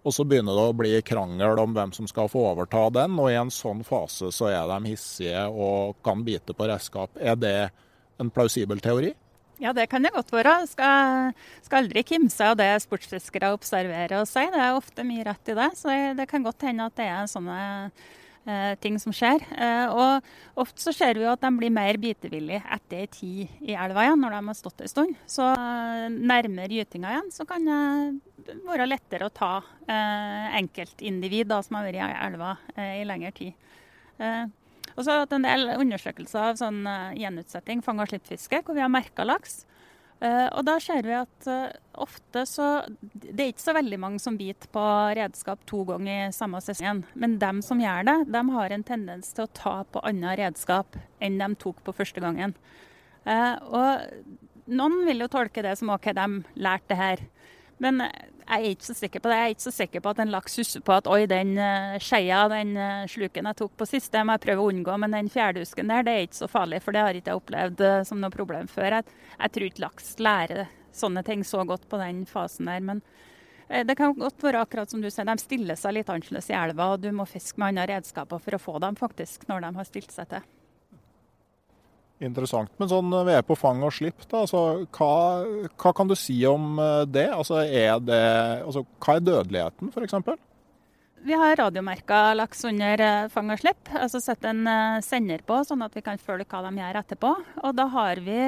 [0.05, 3.31] Og så begynner det å bli krangel om hvem som skal få overta den, og
[3.33, 7.17] i en sånn fase så er de hissige og kan bite på redskap.
[7.17, 7.57] Er det
[8.21, 9.15] en plausibel teori?
[9.59, 10.55] Ja, det kan det godt være.
[10.71, 11.33] Skal,
[11.65, 14.53] skal aldri kimse av det sportsfiskere observerer og sier.
[14.53, 15.73] Det er ofte mye rett i det.
[15.81, 17.59] Så det kan godt hende at det er sånne
[18.81, 19.43] ting som skjer.
[19.55, 23.61] Eh, og ofte så ser vi jo at de blir mer bitevillige etter ei tid
[23.69, 25.17] i elva igjen, når de har stått en stund.
[25.29, 29.53] Så eh, nærmere gytinga igjen, så kan det være lettere å ta
[29.89, 33.53] eh, enkeltindivid da, som har vært i elva eh, i lengre tid.
[34.19, 34.45] Eh,
[34.99, 36.81] Og så har vi hatt en del undersøkelser av sånn
[37.15, 39.61] gjenutsetting, fang- og slippfiske, hvor vi har merka laks.
[40.19, 41.69] Uh, og da ser vi at uh,
[42.03, 42.65] ofte så
[43.13, 44.83] Det er ikke så veldig mange som biter på
[45.15, 47.05] redskap to ganger i samme sesong.
[47.15, 50.99] Men dem som gjør det, de har en tendens til å ta på annet redskap
[51.23, 52.57] enn de tok på første gangen.
[53.29, 56.27] Uh, og noen vil jo tolke det som OK, de
[56.59, 57.25] lærte det her.
[57.79, 58.03] Men
[58.49, 59.37] jeg er ikke så sikker på det.
[59.37, 61.99] Jeg er ikke så sikker på at en laks husker på at oi, den uh,
[62.01, 64.95] skeia, den uh, sluken jeg tok på sist, det må jeg prøve å unngå.
[65.03, 67.85] Men den fjerdehusken der, det er ikke så farlig, for det har ikke jeg opplevd
[67.85, 68.99] uh, som noe problem før.
[68.99, 70.63] Jeg, jeg, tror ikke laks lærer
[70.97, 72.81] sånne ting så godt på den fasen der.
[72.89, 73.05] Men
[73.69, 76.95] det kan godt være akkurat som du sier, de stiller seg litt annerledes i elva,
[76.95, 79.91] og du må fiske med andre redskaper for å få dem faktisk, når de har
[79.91, 80.47] stilt seg til.
[82.19, 82.71] Interessant.
[82.81, 84.25] Men sånn, vi er på fang og slipp.
[84.27, 84.63] da, altså,
[84.97, 85.13] hva,
[85.79, 87.29] hva, kan du si om eh, det?
[87.31, 88.23] Altså, er det
[88.65, 90.45] altså, hva er dødeligheten, f.eks.?
[91.29, 93.91] Vi har radiomerka laks under eh, fang og slipp.
[93.95, 97.35] altså Sett en eh, sender på, sånn at vi kan følge hva de gjør etterpå.
[97.63, 98.39] Og da har vi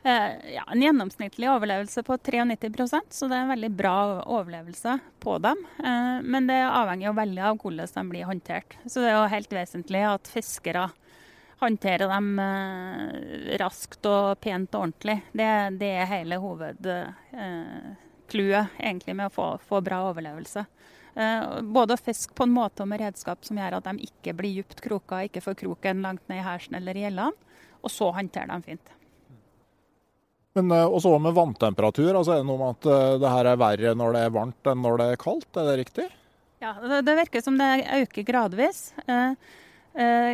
[0.00, 5.60] ja, en gjennomsnittlig overlevelse på 93% så det er en veldig bra overlevelse på dem.
[6.24, 8.78] Men det avhenger jo veldig av hvordan de blir håndtert.
[8.86, 10.86] Så det er jo helt vesentlig at fiskere
[11.60, 15.20] håndtere dem eh, raskt og pent og ordentlig.
[15.32, 15.48] Det,
[15.80, 17.12] det er hele hovedclouet
[18.32, 20.64] eh, egentlig med å få, få bra overlevelse.
[21.14, 24.36] Eh, både å fiske på en måte og med redskap som gjør at de ikke
[24.38, 27.36] blir dypt kroka, ikke får kroken langt ned i hersen eller i gjellene,
[27.80, 28.86] og så håndtere dem fint.
[30.58, 32.82] Men også med vanntemperatur, altså er det noe med at
[33.22, 35.76] det her er verre når det er varmt enn når det er kaldt, er det
[35.84, 36.06] riktig?
[36.60, 37.68] Ja, det, det virker som det
[38.00, 38.78] øker gradvis.
[39.06, 39.36] Eh, Eh,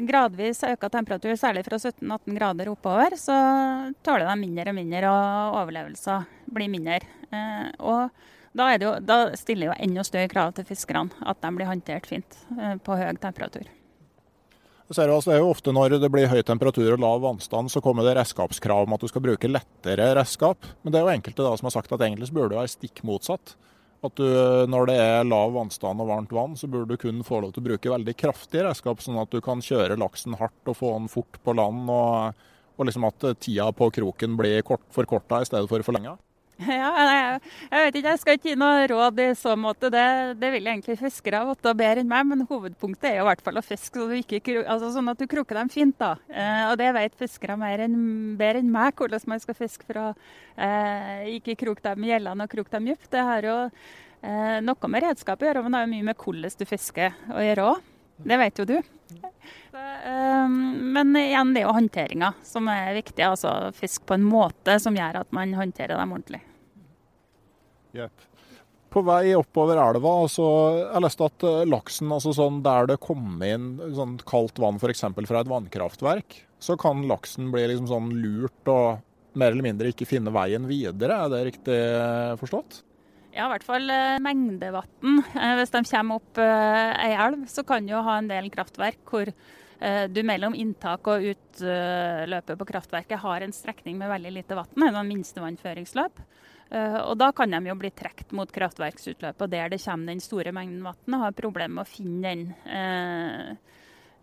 [0.06, 3.36] gradvis øker temperatur, særlig fra 17-18 grader oppover, så
[4.04, 7.00] tåler de mindre og mindre, og overlevelser blir mindre.
[7.32, 8.10] Eh, og
[8.56, 12.38] da, jo, da stiller jo enda større krav til fiskerne, at de blir håndtert fint
[12.56, 13.66] eh, på høy temperatur.
[14.86, 18.14] Det er jo ofte når det blir høy temperatur og lav vannstand, så kommer det
[18.20, 20.68] redskapskrav om at du skal bruke lettere redskap.
[20.84, 23.02] Men det er jo enkelte da som har sagt at egentlig burde det være stikk
[23.08, 23.56] motsatt.
[24.04, 24.26] At du,
[24.68, 27.64] når det er lav vannstand og varmt vann, så burde du kun få lov til
[27.64, 31.08] å bruke veldig kraftige redskap, sånn at du kan kjøre laksen hardt og få den
[31.10, 32.44] fort på land, og,
[32.76, 36.16] og liksom at tida på kroken blir kort, forkorta i stedet for forlenga.
[36.66, 39.90] Ja, jeg, jeg, vet ikke, jeg skal ikke gi noe råd i så måte.
[39.92, 40.04] Det,
[40.40, 43.60] det vil egentlig fiskere vite bedre enn meg, men hovedpunktet er jo i hvert fall
[43.60, 45.96] å fiske så ikke, altså sånn at du kroker dem fint.
[46.00, 46.14] da.
[46.32, 48.00] Eh, og det vet fiskere enn,
[48.40, 50.08] bedre enn meg, hvordan man skal fiske for å
[50.56, 53.10] eh, ikke kroke dem i gjellene og kroke dem dypt.
[53.12, 56.24] Det har jo eh, noe med redskap å gjøre, men det har jo mye med
[56.24, 57.92] hvordan du fisker å gjøre òg.
[58.16, 58.78] Det vet jo du.
[59.76, 63.24] Um, men igjen, det er jo håndteringa som er viktig.
[63.26, 66.42] Altså fisk på en måte som gjør at man håndterer dem ordentlig.
[67.96, 68.24] Yep.
[68.92, 70.44] På vei oppover elva, altså,
[70.86, 73.66] jeg leste at eh, laksen, altså sånn der det kommer inn
[73.96, 75.02] sånn kaldt vann f.eks.
[75.28, 79.02] fra et vannkraftverk, så kan laksen bli liksom sånn lurt og
[79.36, 81.18] mer eller mindre ikke finne veien videre.
[81.26, 81.80] Er det riktig
[82.40, 82.80] forstått?
[83.36, 85.20] Ja, i hvert fall eh, mengdevann.
[85.36, 89.04] Eh, hvis de kommer opp eh, ei elv, så kan du ha en del kraftverk
[89.10, 89.32] hvor
[89.76, 95.10] du mellom inntak og utløpet på kraftverket har en strekning med veldig lite vann, en
[95.10, 96.22] minstevannføringsløp.
[97.02, 100.54] Og da kan de jo bli trukket mot kraftverksutløpet, og der det kommer den store
[100.56, 103.60] mengden vann, og har problemer med å finne den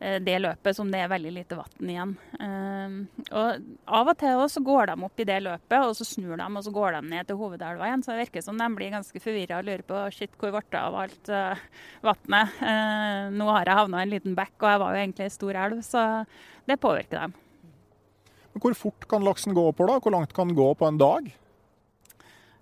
[0.03, 2.13] det løpet som det er veldig lite vann igjen.
[2.35, 2.95] Eh,
[3.31, 3.67] og
[3.99, 6.65] Av og til så går de opp i det løpet, og så snur de og
[6.65, 8.03] så går de ned til hovedelva igjen.
[8.03, 10.81] Så det virker som de blir ganske forvirra og lurer på shit, hvor ble det
[10.81, 11.61] av alt uh,
[12.03, 12.57] vannet.
[12.59, 15.37] Uh, nå har jeg havna i en liten bekk, og jeg var jo egentlig i
[15.37, 16.03] stor elv, så
[16.69, 17.37] det påvirker dem.
[18.59, 19.97] Hvor fort kan laksen gå på da?
[20.03, 21.31] Hvor langt kan den gå på en dag?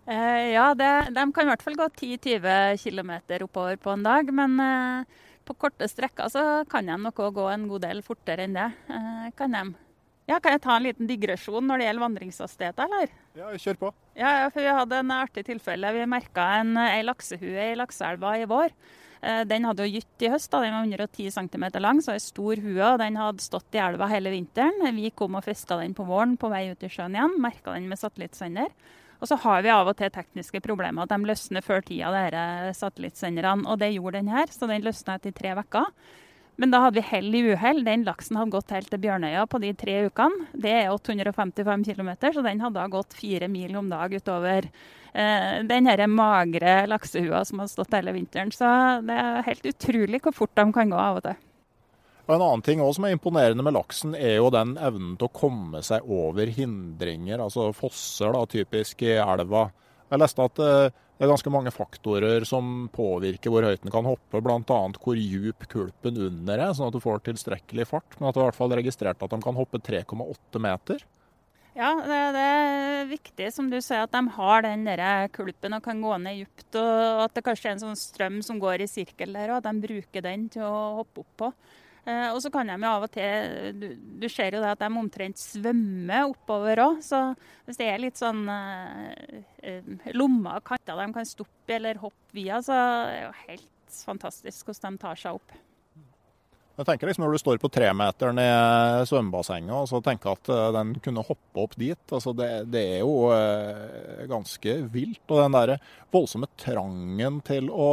[0.05, 3.11] Uh, ja, det, de kan i hvert fall gå 10-20 km
[3.47, 4.31] oppover på en dag.
[4.33, 4.57] men
[5.51, 8.69] på korte strekker så kan de nok gå en god del fortere enn det.
[8.89, 9.57] Eh, kan.
[10.29, 13.13] Ja, kan jeg ta en liten digresjon når det gjelder vandringshastigheter, eller?
[13.35, 13.93] Ja, kjør på.
[14.15, 15.93] Ja, for Vi hadde en artig tilfelle.
[15.95, 18.75] Vi merka en, ei laksehue i lakseelva i vår.
[19.21, 20.61] Eh, den hadde jo gytt i høst, da.
[20.63, 22.81] den var 110 cm lang, så ei stor hue.
[22.81, 24.81] og Den hadde stått i elva hele vinteren.
[24.95, 27.37] Vi kom og fiska den på våren på vei ut i sjøen igjen.
[27.41, 28.71] Merka den med satellittsender.
[29.21, 31.05] Og så har vi av og til tekniske problemer.
[31.05, 33.67] De løsner før tida, disse satellittsenderne.
[33.69, 35.91] Og det gjorde den her, så den løsna etter tre uker.
[36.61, 37.83] Men da hadde vi hell i uhell.
[37.85, 40.47] Den laksen hadde gått helt til Bjørnøya på de tre ukene.
[40.53, 44.67] Det er 855 km, så den hadde gått fire mil om dag utover
[45.13, 48.53] eh, den her magre laksehua som har stått hele vinteren.
[48.53, 48.67] Så
[49.05, 51.39] det er helt utrolig hvor fort de kan gå av og til.
[52.31, 55.27] Og En annen ting også som er imponerende med laksen, er jo den evnen til
[55.27, 59.65] å komme seg over hindringer, altså fosser da, typisk i elva.
[60.07, 64.07] Jeg leste at eh, det er ganske mange faktorer som påvirker hvor høyt den kan
[64.07, 64.79] hoppe, bl.a.
[65.03, 68.15] hvor djup kulpen under er, sånn at du får tilstrekkelig fart.
[68.15, 71.03] Men at du i hvert fall registrert at de kan hoppe 3,8 meter.
[71.75, 75.83] Ja, det, det, er viktig som du sier at de har den der kulpen og
[75.83, 76.79] kan gå ned dypt.
[76.79, 79.69] Og at det kanskje er en sånn strøm som går i sirkel der, og at
[79.69, 81.53] de bruker den til å hoppe opp på.
[82.01, 83.87] Eh, og så kan de jo av og til Du,
[84.23, 87.01] du ser jo det at de omtrent svømmer oppover òg.
[87.05, 87.19] Så
[87.67, 92.37] hvis det er litt sånn eh, eh lommer og kanter de kan stoppe eller hoppe
[92.37, 95.59] via, så er det jo helt fantastisk hvordan de tar seg opp.
[96.79, 98.51] Jeg tenker liksom Når du står på tremeteren i
[99.05, 103.27] svømmebassenget og så tenker at den kunne hoppe opp dit, altså det, det er jo
[104.31, 105.21] ganske vilt.
[105.27, 105.75] Og den der
[106.15, 107.91] voldsomme trangen til å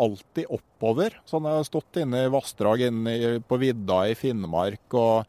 [0.00, 1.18] alltid oppover.
[1.28, 5.28] Sånn jeg har stått inne i vassdrag inne på vidda i Finnmark, og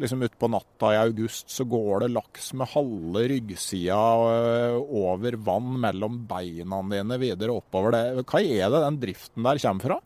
[0.00, 5.74] liksom utpå natta i august så går det laks med halve ryggsida øh, over vann
[5.82, 7.96] mellom beina dine videre oppover.
[7.96, 8.24] det.
[8.30, 10.00] Hva er det den driften der kommer fra?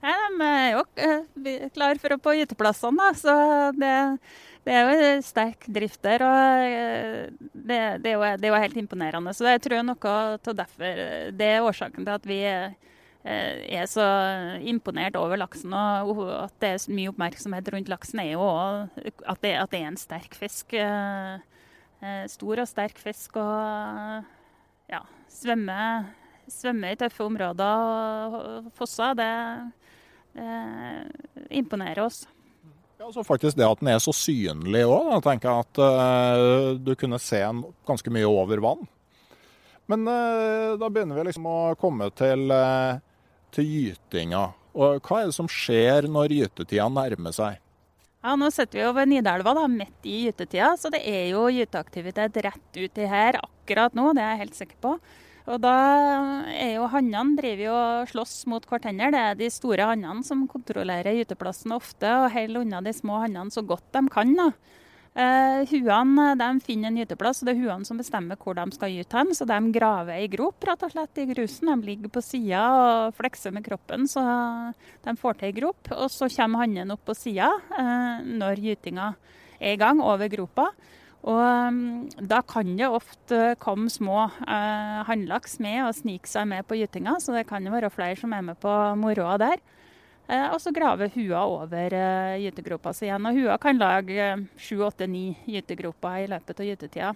[0.00, 3.34] Nei, de er jo uh, klar for å på gyteplassene, så
[3.76, 3.90] det,
[4.64, 6.24] det, er jo sterk drift der.
[6.24, 9.36] og uh, det, det, er jo, det, er jo, helt imponerende.
[9.36, 11.04] Så jeg tror noe av derfor
[11.36, 12.89] det er årsaken til at vi Eh,
[13.24, 14.04] er så
[14.64, 15.74] imponert over laksen.
[16.08, 19.90] Og at det er mye oppmerksomhet rundt laksen, er jo at det, at det er
[19.90, 20.72] en sterk fisk.
[20.72, 21.36] Eh,
[22.00, 23.36] eh, stor og sterk fisk.
[23.36, 25.78] Og ja, svømme,
[26.50, 27.86] svømme i tøffe områder
[28.40, 29.32] og fosser, det,
[30.34, 32.24] det imponerer oss.
[33.00, 35.22] Ja, så faktisk Det at den er så synlig òg.
[35.24, 38.82] Tenker at uh, du kunne se den ganske mye over vann.
[39.88, 43.00] Men uh, da begynner vi liksom å komme til uh,
[43.54, 44.44] til gytinga.
[44.74, 47.58] Og hva er det som skjer når gytetida nærmer seg?
[48.20, 51.46] Ja, Nå sitter vi jo ved Nidelva, da, midt i gytetida, så det er jo
[51.48, 54.10] gyteaktivitet rett uti her akkurat nå.
[54.12, 54.92] Det er jeg helt sikker på.
[55.50, 55.76] Og da
[56.52, 59.08] er jo Hannene driver jo og slåss mot hverandre.
[59.14, 63.54] Det er de store hannene som kontrollerer gyteplassen ofte og holder unna de små hannene
[63.54, 64.36] så godt de kan.
[64.36, 64.50] da.
[65.10, 68.92] Uh, huene de finner en gyteplass, og det er huene som bestemmer hvor de skal
[68.94, 69.32] gyte hen.
[69.34, 71.72] Så de graver ei grop rett og slett i grusen.
[71.72, 74.22] De ligger på sida og flekser med kroppen, så
[75.02, 75.90] de får til ei grop.
[75.98, 79.12] Og så kommer hannen opp på sida uh, når gytinga
[79.60, 80.70] er i gang, over gropa.
[81.20, 81.80] Og um,
[82.16, 87.18] da kan det ofte komme små uh, hannlaks med og snike seg med på gytinga,
[87.20, 89.60] så det kan jo være flere som er med på moroa der.
[90.30, 93.26] Eh, og så graver hua over eh, gytegropa si igjen.
[93.26, 97.14] Og hua kan lage sju, åtte, ni gytegroper i løpet av gytetida.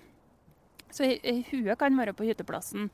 [0.95, 1.07] Så
[1.53, 2.89] hua kan være på hytteplassen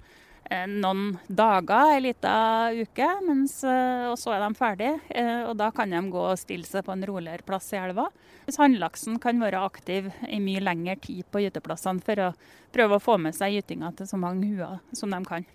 [0.45, 2.35] eh, noen dager, ei lita
[2.77, 5.23] uke, mens, og så er de ferdige.
[5.49, 8.11] Og da kan de gå og stille seg på en roligere plass i elva.
[8.45, 12.35] Hvis hannlaksen kan være aktiv i mye lengre tid på gyteplassene for å
[12.77, 15.49] prøve å få med seg gytinga til så mange huer som de kan.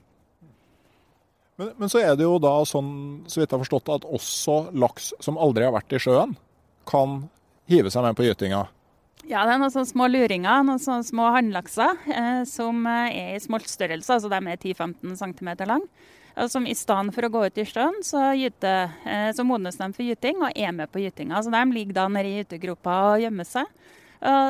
[1.56, 2.90] Men, men, så er det jo da sånn,
[3.32, 6.36] så vidt jeg har forstått, at også laks som aldri har vært i sjøen,
[6.90, 7.22] kan
[7.72, 8.66] hive seg med på gytinga.
[9.26, 13.32] Ja, det er noen sånne små luringer, noen sånne små hannlakser eh, som eh, er
[13.38, 15.88] i smoltstørrelse, altså de er 10-15 cm lang.
[16.36, 19.88] Og Som i stedet for å gå ut i sjøen, så, eh, så modnes de
[19.96, 21.40] for gyting og er med på gytinga.
[21.42, 23.72] Så de ligger da nede i gytegropa og gjemmer seg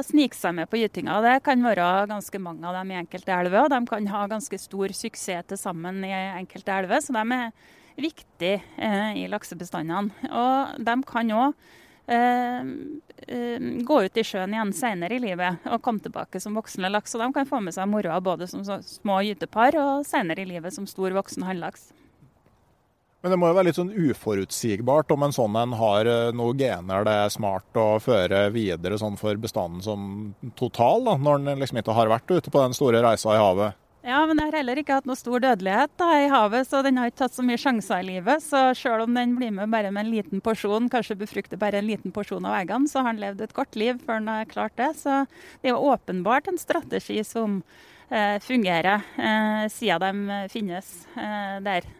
[0.06, 1.18] snike seg med på gytinga.
[1.26, 4.60] Det kan være ganske mange av dem i enkelte elver, og de kan ha ganske
[4.62, 7.02] stor suksess til sammen i enkelte elver.
[7.04, 7.50] Så de er
[7.96, 10.30] viktige eh, i laksebestandene.
[10.30, 11.54] Og de kan òg
[12.12, 12.72] eh,
[13.28, 17.16] eh, gå ut i sjøen igjen senere i livet og komme tilbake som voksne laks.
[17.16, 20.76] Og de kan få med seg moroa både som små gytepar og senere i livet
[20.76, 21.92] som stor voksen hannlaks.
[23.26, 26.60] Men det må jo være litt sånn uforutsigbart om en sånn en har eh, noen
[26.60, 30.04] gener det er smart å føre videre sånn for bestanden som
[30.54, 33.80] total, da, når den liksom ikke har vært ute på den store reisa i havet.
[34.06, 37.02] Ja, men det har heller ikke hatt noe stor dødelighet da, i havet, så den
[37.02, 38.46] har ikke tatt så mye sjanser i livet.
[38.46, 41.90] Så selv om den blir med bare med en liten porsjon, kanskje befrukter bare en
[41.90, 44.78] liten porsjon av eggene, så har den levd et godt liv før den har klart
[44.78, 44.94] det.
[45.02, 47.64] Så det er jo åpenbart en strategi som
[48.14, 51.94] eh, fungerer, eh, siden de finnes eh, der.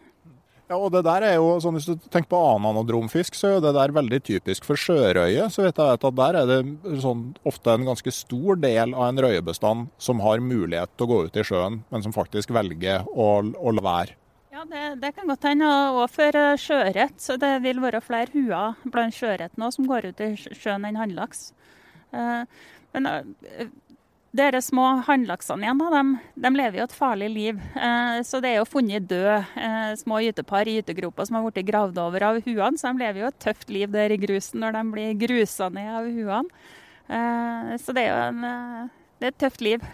[0.66, 3.76] Ja, og det der er jo, sånn Hvis du tenker på ananodromfisk, så er det
[3.78, 5.46] der veldig typisk for sjørøye.
[5.54, 6.60] så vet jeg at Der er det
[7.04, 11.24] sånn, ofte en ganske stor del av en røyebestand som har mulighet til å gå
[11.28, 14.18] ut i sjøen, men som faktisk velger å, å la være.
[14.56, 15.70] Ja, det, det kan godt hende.
[16.00, 17.18] Og for eh, sjøørret.
[17.20, 20.98] Så det vil være flere huer blant sjøørret nå som går ut i sjøen enn
[20.98, 21.50] hannlaks.
[22.16, 22.46] Eh,
[22.96, 23.68] men eh,
[24.36, 27.60] dere små hannlaksene igjen, da, de, de, lever jo et farlig liv.
[27.76, 31.68] Eh, så det er jo funnet døde eh, små gytepar i gytegropa som har blitt
[31.68, 32.80] gravd over av huene.
[32.80, 35.92] Så de lever jo et tøft liv der i grusen når de blir grusa ned
[36.02, 36.66] av huene.
[37.08, 39.86] Eh, så det er jo en, eh, det er et tøft liv.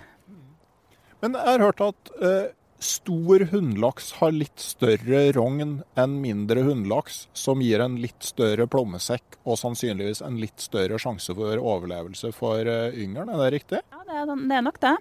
[1.22, 2.50] Men jeg har hørt at eh,
[2.82, 9.38] stor hunnlaks har litt større rogn enn mindre hunnlaks, som gir en litt større plommesekk
[9.46, 13.30] og sannsynligvis en litt større sjanse for overlevelse for eh, yngelen.
[13.30, 13.84] Er det riktig?
[13.94, 14.96] Ja, det er, det er nok det.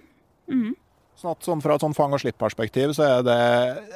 [0.51, 0.71] Mm.
[1.21, 3.41] Sånn at sånn Fra et sånn fang og slipp-perspektiv så er det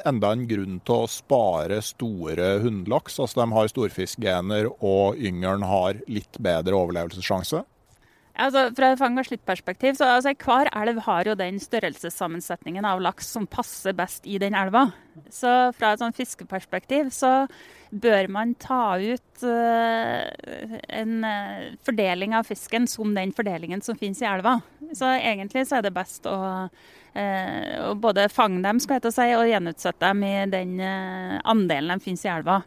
[0.06, 3.18] enda en grunn til å spare store hunnlaks.
[3.22, 7.64] Altså de har storfiskgener og yngelen har litt bedre overlevelsessjanse.
[8.36, 13.00] Altså, fra et fang og slipp-perspektiv, så altså, Hver elv har jo den størrelsessammensetningen av
[13.00, 14.90] laks som passer best i den elva.
[15.32, 17.46] Så fra et sånn fiskeperspektiv så
[17.96, 20.26] bør man ta ut uh,
[21.00, 24.58] en uh, fordeling av fisken som den fordelingen som finnes i elva.
[24.92, 26.36] Så egentlig så er det best å,
[26.68, 32.26] uh, både fange dem skal jeg si, og gjenutsette dem i den andelen de finnes
[32.26, 32.60] i elva.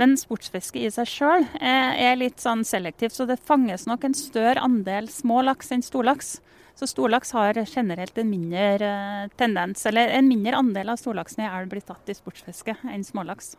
[0.00, 4.62] Men sportsfiske i seg sjøl er litt sånn selektivt, så det fanges nok en større
[4.64, 6.38] andel små laks enn storlaks.
[6.78, 11.50] Så storlaks har generelt en mindre eh, tendens, eller en mindre andel av storlaksen i
[11.50, 13.52] elv blir tatt i sportsfiske enn smålaks.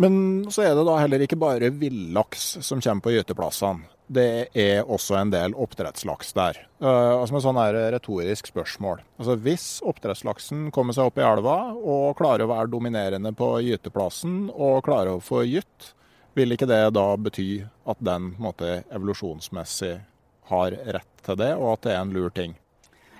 [0.00, 4.86] Men så er det da heller ikke bare villaks som kommer på gyteplassene det er
[4.86, 6.60] også en del oppdrettslaks der.
[6.82, 9.02] Uh, altså med sånn retorisk spørsmål.
[9.18, 14.46] Altså Hvis oppdrettslaksen kommer seg opp i elva og klarer å være dominerende på gyteplassen
[14.52, 15.92] og klarer å få gytt,
[16.36, 19.96] vil ikke det da bety at den måte, evolusjonsmessig
[20.50, 22.54] har rett til det, og at det er en lur ting?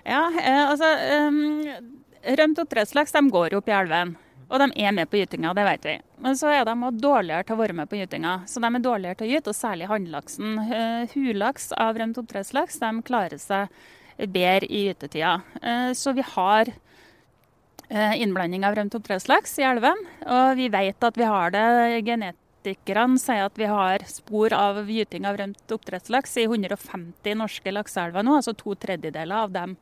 [0.07, 0.93] Ja, eh, altså
[1.27, 4.17] um, Rømt oppdrettslaks de går opp i elven.
[4.47, 5.97] Og de er med på gytinga, det vet vi.
[6.23, 8.39] Men så er de også dårligere til å være med på gytinga.
[8.47, 10.57] Så de er dårligere til å gyte, og særlig hannlaksen.
[10.71, 13.75] Uh, hulaks av rømt oppdrettslaks de klarer seg
[14.17, 15.41] bedre i gytetida.
[15.59, 20.07] Uh, så vi har uh, innblanding av rømt oppdrettslaks i elven.
[20.23, 21.67] Og vi vet at vi har det.
[22.07, 28.23] Genetikerne sier at vi har spor av gyting av rømt oppdrettslaks i 150 norske lakseelver
[28.23, 29.75] nå, altså to tredjedeler av dem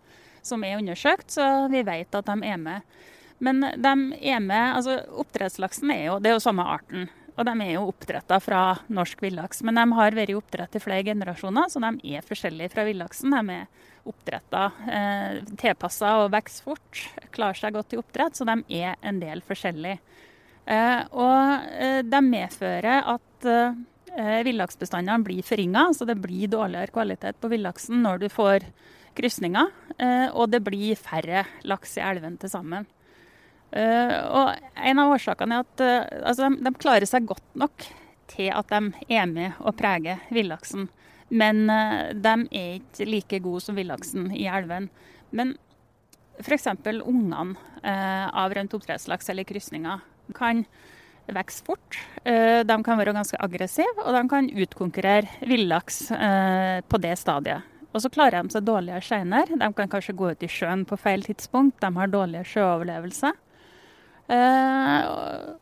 [0.45, 1.37] som er undersøkt.
[1.37, 2.97] Så vi vet at de er med.
[3.45, 3.93] Men de
[4.25, 7.09] er med altså Oppdrettslaksen er jo, det er jo samme arten.
[7.35, 8.61] Og de er jo oppdretta fra
[8.95, 9.65] norsk villaks.
[9.67, 13.35] Men de har vært oppdrett i flere generasjoner, så de er forskjellige fra villaksen.
[13.35, 17.01] De er oppdretta, eh, tilpassa og vokser fort.
[17.35, 19.99] Klarer seg godt i oppdrett, så de er en del forskjellige.
[20.65, 27.41] Eh, og eh, de medfører at eh, villaksbestandene blir forringa, så det blir dårligere kvalitet
[27.43, 28.69] på villaksen når du får
[29.19, 29.75] krysninger.
[29.99, 32.87] Eh, og det blir færre laks i elven til sammen.
[33.75, 37.87] Uh, og En av årsakene er at uh, altså de, de, klarer seg godt nok
[38.31, 40.87] til at de er med og preger villaksen.
[41.35, 44.87] Men uh, de er ikke like gode som villaksen i elven.
[45.35, 45.57] Men
[46.39, 46.71] f.eks.
[47.03, 47.55] ungene
[47.85, 50.01] av rømt oppdrettslaks eller krysninger
[50.35, 50.63] kan
[51.29, 51.99] vokse fort.
[52.25, 56.01] de kan være ganske aggressive, og de kan utkonkurrere villaks
[56.89, 57.69] på det stadiet.
[57.95, 59.61] Og så klarer de seg dårligere senere.
[59.61, 61.79] De kan kanskje gå ut i sjøen på feil tidspunkt.
[61.85, 63.31] De har dårligere sjøoverlevelse.
[64.33, 65.55] Eh,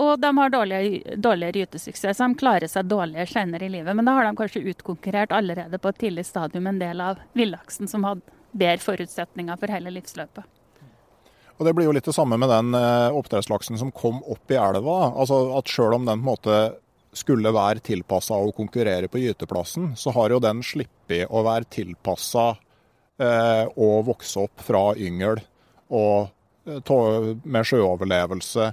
[0.00, 3.96] og de har dårligere, dårligere gytesuksess, så de klarer seg dårligere senere i livet.
[3.96, 7.90] Men da har de kanskje utkonkurrert allerede på et tidlig stadium en del av villaksen
[7.90, 10.46] som hadde bedre forutsetninger for hele livsløpet.
[11.60, 14.56] Og Det blir jo litt det samme med den eh, oppdrettslaksen som kom opp i
[14.56, 15.10] elva.
[15.12, 16.60] Altså at Selv om den på en måte
[17.12, 22.54] skulle være tilpassa å konkurrere på gyteplassen, så har jo den sluppet å være tilpassa
[23.20, 25.42] eh, å vokse opp fra yngel
[25.90, 26.30] og
[26.64, 28.70] med sjøoverlevelse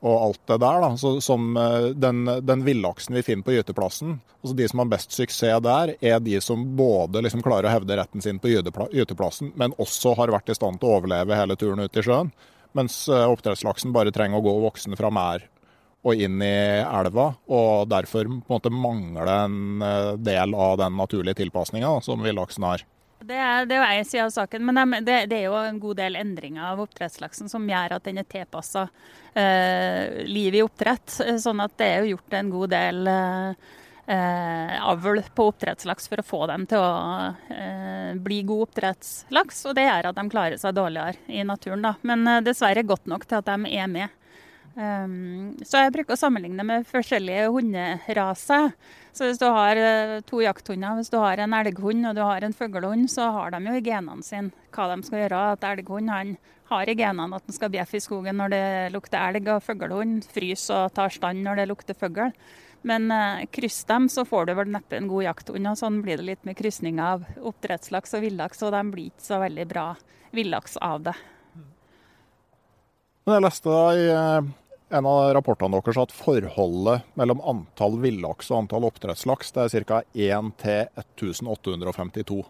[0.00, 0.80] og alt det der.
[0.80, 0.90] Da.
[0.96, 5.12] Så, som eh, den, den villaksen vi finner på gyteplassen, altså de som har best
[5.16, 9.76] suksess der, er de som både liksom klarer å hevde retten sin på gyteplassen, men
[9.78, 12.32] også har vært i stand til å overleve hele turen ut i sjøen.
[12.76, 15.48] Mens eh, oppdrettslaksen bare trenger å gå voksen fra mær
[16.00, 20.96] og inn i elva, og derfor på en måte mangler en eh, del av den
[20.96, 22.86] naturlige tilpasninga som villaksen har.
[23.20, 25.98] Det er, det er én side av saken, men det, det, er jo en god
[26.00, 28.86] del endringer av oppdrettslaksen som gjør at den er tilpassa
[29.34, 31.18] eh, livet i oppdrett.
[31.42, 36.26] Sånn at det er jo gjort en god del eh, avl på oppdrettslaks for å
[36.26, 39.66] få dem til å eh, bli god oppdrettslaks.
[39.68, 41.94] Og det gjør at de klarer seg dårligere i naturen, da.
[42.00, 44.16] Men eh, dessverre godt nok til at de er med.
[44.70, 48.70] Um, så jeg bruker å sammenligne med forskjellige hunderaser.
[49.16, 52.46] Så hvis du har uh, to jakthunder, hvis du har en elghund og du har
[52.46, 55.44] en fuglehund, så har de jo i genene sine hva de skal gjøre.
[55.56, 56.36] At Elghund han
[56.70, 60.26] har i genene at den skal bjeffe i skogen når det lukter elg, og fuglehund
[60.30, 62.30] fryser og tar stand når det lukter fugl.
[62.86, 65.68] Men eh, kryss dem, så får du vel neppe en god jakthund.
[65.68, 69.26] og Sånn blir det litt med krysning av oppdrettslaks og villaks, og de blir ikke
[69.26, 69.86] så veldig bra
[70.36, 71.16] villaks av det.
[73.26, 74.50] Men jeg leste da i eh,
[74.90, 80.00] en av rapportene deres at forholdet mellom antall villaks og antall oppdrettslaks det er ca.
[80.14, 82.40] 1 til 1852.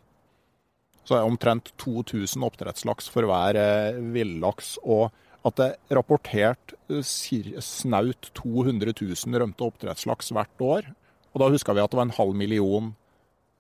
[1.04, 4.76] Så det er omtrent 2000 oppdrettslaks for hver eh, villaks.
[4.84, 5.10] Og
[5.46, 10.90] at det er rapportert eh, snaut 200 000 rømte oppdrettslaks hvert år.
[11.34, 12.92] Og da huska vi at det var en halv million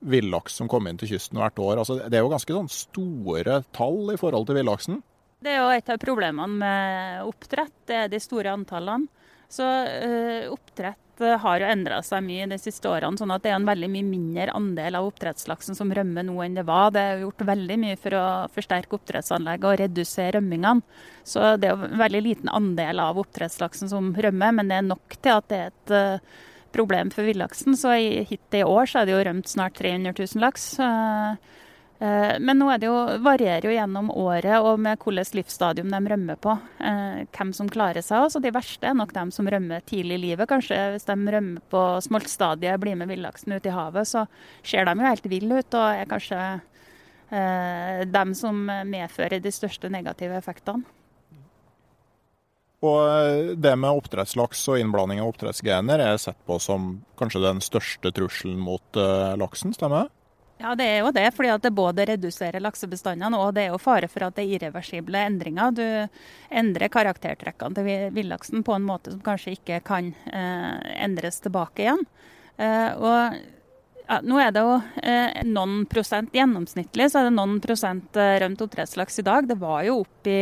[0.00, 1.80] villaks som kom inn til kysten hvert år.
[1.82, 5.02] Altså, det er jo ganske sånn store tall i forhold til villaksen.
[5.40, 9.08] Det er jo et av problemene med oppdrett, det er de store antallene.
[9.50, 13.50] Så øh, oppdrett eh, har jo endra seg mye de siste årene, sånn at det
[13.50, 16.92] er en veldig mye mindre andel av oppdrettslaksen som rømmer nå enn det var.
[16.94, 21.00] Det er gjort veldig mye for å forsterke oppdrettsanlegget og redusere rømmingene.
[21.26, 24.86] Så det er jo en veldig liten andel av oppdrettslaksen som rømmer, men det er
[24.86, 26.38] nok til at det er et øh,
[26.70, 27.74] problem for villaksen.
[27.80, 30.70] Så hittil i år så er det jo rømt snart 300 000 laks.
[30.78, 31.58] Eh,
[32.00, 36.54] men nå jo, varierer jo gjennom året og med hvilket livsstadium de rømmer på.
[36.80, 38.30] Eh, hvem som klarer seg.
[38.32, 40.48] Så de verste er nok dem som rømmer tidlig i livet.
[40.48, 44.24] Kanskje hvis de rømmer på smoltstadiet, blir med villaksen ut i havet, så
[44.64, 49.90] ser de jo helt ville ut og er kanskje eh, dem som medfører de største
[49.92, 50.88] negative effektene.
[52.80, 57.60] Og eh, det med oppdrettslaks og innblanding av oppdrettsgener er sett på som kanskje den
[57.60, 59.00] største trusselen mot
[59.36, 60.19] laksen, stemmer det?
[60.60, 61.30] Ja, det er jo det.
[61.32, 64.56] fordi at det både reduserer laksebestandene og det er jo fare for at det er
[64.58, 65.72] irreversible endringer.
[65.72, 65.86] Du
[66.52, 72.04] endrer karaktertrekkene til villaksen på en måte som kanskje ikke kan eh, endres tilbake igjen.
[72.60, 73.40] Eh, og
[74.10, 78.36] ja, nå er det jo eh, noen prosent gjennomsnittlig, så er det noen prosent eh,
[78.42, 79.48] rømt oppdrettslaks i dag.
[79.48, 80.40] Det var jo opp i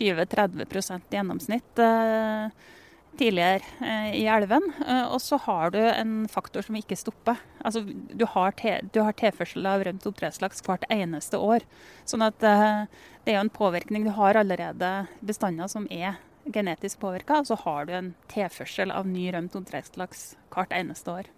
[0.00, 2.70] 20-30 gjennomsnitt eh,
[3.18, 4.64] tidligere eh, i elven.
[4.86, 7.40] Eh, og så har du en faktor som ikke stopper.
[7.64, 11.66] Altså, du har, te, du har tilførsel av rømt oppdrettslaks hvert eneste år.
[12.08, 12.84] Sånn at eh,
[13.24, 14.06] det er jo en påvirkning.
[14.08, 19.06] Du har allerede bestander som er genetisk påvirka, og så har du en tilførsel av
[19.06, 21.30] ny rømt oppdrettslaks hvert eneste år.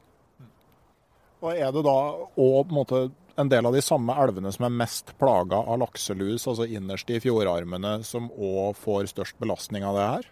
[1.45, 1.99] Og Er det da
[2.41, 2.72] òg
[3.37, 7.18] en del av de samme elvene som er mest plaga av lakselus, altså innerst i
[7.20, 10.31] fjordarmene, som òg får størst belastning av det her?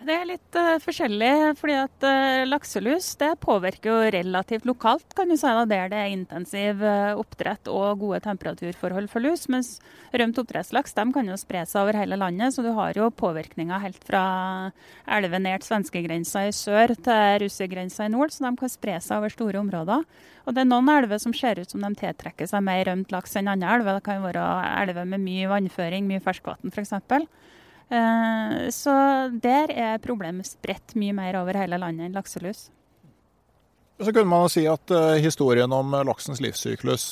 [0.00, 5.28] Det er litt uh, forskjellig, fordi at uh, lakselus det påvirker jo relativt lokalt, kan
[5.28, 9.44] du si, da, der det er intensiv uh, oppdrett og gode temperaturforhold for lus.
[9.52, 9.74] Mens
[10.16, 13.84] rømt oppdrettslaks de kan jo spre seg over hele landet, så du har jo påvirkninger
[13.84, 14.24] helt fra
[15.04, 19.36] elver nært svenskegrensa i sør til russergrensa i nord, så de kan spre seg over
[19.36, 20.08] store områder.
[20.48, 23.36] Og det er noen elver som ser ut som de tiltrekker seg mer rømt laks
[23.36, 24.00] enn andre elver.
[24.00, 24.48] Det kan være
[24.80, 26.96] elver med mye vannføring, mye ferskvann f.eks.
[27.90, 28.92] Eh, så
[29.42, 32.68] der er problemet spredt mye mer over hele landet enn lakselus.
[34.00, 37.02] Så kunne man si at uh, historien om laksens livssyklus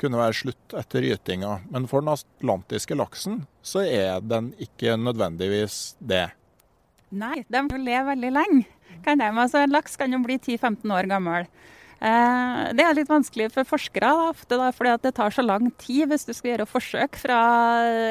[0.00, 1.58] kunne være slutt etter gytinga.
[1.68, 6.30] Men for den atlantiske laksen så er den ikke nødvendigvis det.
[7.12, 8.64] Nei, de kan leve veldig lenge.
[9.04, 9.28] Kan de?
[9.28, 11.50] Altså, en laks kan jo bli 10-15 år gammel.
[11.98, 14.70] Eh, det er litt vanskelig for forskere, ofte da,
[15.02, 17.38] det tar så lang tid hvis du skal gjøre forsøk fra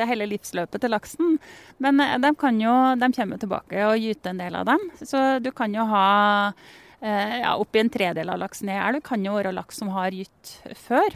[0.10, 1.38] hele livsløpet til laksen.
[1.84, 2.34] Men eh, de,
[2.64, 4.84] jo, de kommer tilbake og gyter en del av dem.
[5.00, 6.10] Så du kan jo ha
[7.00, 10.16] eh, ja, oppi en tredel av laksen i elv kan jo være laks som har
[10.16, 11.16] gytt før.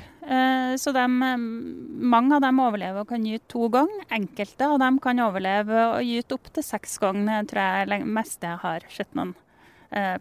[0.78, 4.04] Så de, mange av dem overlever og kan gyte to ganger.
[4.14, 8.86] Enkelte av dem kan overleve og gyte opptil seks ganger, tror jeg mest jeg har
[8.94, 9.34] sett noen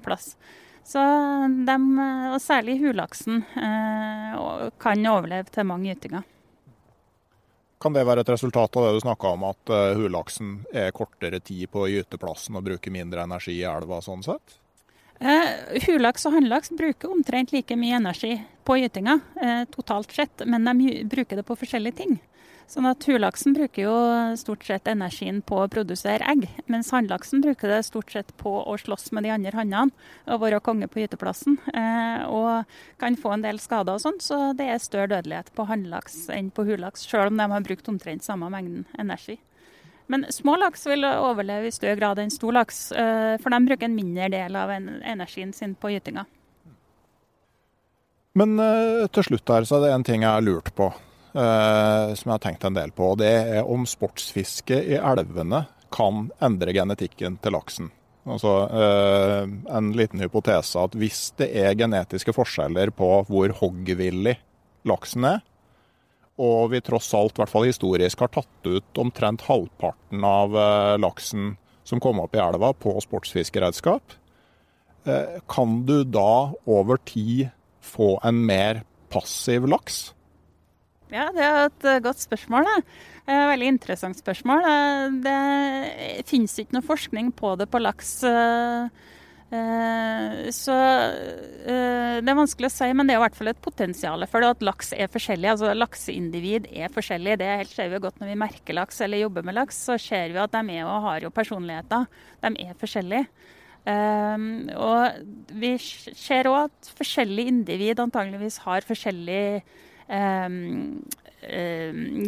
[0.01, 0.33] plass.
[0.91, 1.01] Så
[1.69, 1.77] de,
[2.35, 4.41] og særlig hulaksen, eh,
[4.83, 6.25] kan overleve til mange gytinger.
[7.81, 11.71] Kan det være et resultat av det du snakka om, at hulaksen er kortere tid
[11.73, 14.59] på gyteplassen og bruker mindre energi i elva sånn sett?
[15.21, 20.65] Uh, hulaks og hannlaks bruker omtrent like mye energi på gytinga uh, totalt sett, men
[20.65, 22.15] de bruker det på forskjellige ting.
[22.71, 23.95] Sånn at Hulaksen bruker jo
[24.39, 28.77] stort sett energien på å produsere egg, mens hannlaksen bruker det stort sett på å
[28.79, 29.91] slåss med de andre hannene
[30.31, 31.57] og være konge på gyteplassen.
[31.75, 32.71] Eh, og
[33.03, 36.53] kan få en del skader og sånn, så det er større dødelighet på hannlaks enn
[36.55, 39.41] på hulaks, selv om de har brukt omtrent samme mengden energi.
[40.07, 43.91] Men små laks vil overleve i større grad enn stor laks, eh, for de bruker
[43.91, 46.29] en mindre del av energien sin på gytinga.
[48.39, 50.93] Men eh, til slutt her, så er det en ting jeg har lurt på.
[51.31, 53.13] Eh, som jeg har tenkt en del på.
[53.19, 55.65] Det er om sportsfiske i elvene
[55.95, 57.91] kan endre genetikken til laksen.
[58.31, 59.45] Altså eh,
[59.77, 64.37] En liten hypotese at hvis det er genetiske forskjeller på hvor hoggvillig
[64.91, 65.41] laksen er,
[66.41, 70.95] og vi tross alt, i hvert fall historisk, har tatt ut omtrent halvparten av eh,
[71.03, 71.55] laksen
[71.87, 74.17] som kom opp i elva på sportsfiskeredskap,
[75.49, 77.49] kan du da over tid
[77.81, 80.11] få en mer passiv laks?
[81.11, 82.69] Ja, det er et eh, godt spørsmål.
[82.69, 82.99] Det.
[83.31, 84.67] Et veldig interessant spørsmål.
[85.23, 85.39] Det
[86.31, 89.09] finnes ikke noe forskning på det på laks eh,
[89.51, 90.75] Eh, så
[91.67, 94.45] eh, det er vanskelig å si, men det er i hvert fall et potensial for
[94.45, 95.51] det at laks er forskjellig.
[95.55, 97.39] Altså Lakseindivid er forskjellig.
[97.41, 99.81] Det helt ser vi godt når vi merker laks eller jobber med laks.
[99.89, 102.07] Så ser vi at de er og har jo personligheter.
[102.45, 103.27] De er forskjellige.
[103.81, 109.63] Um, og vi ser òg at forskjellige individ antageligvis har forskjellig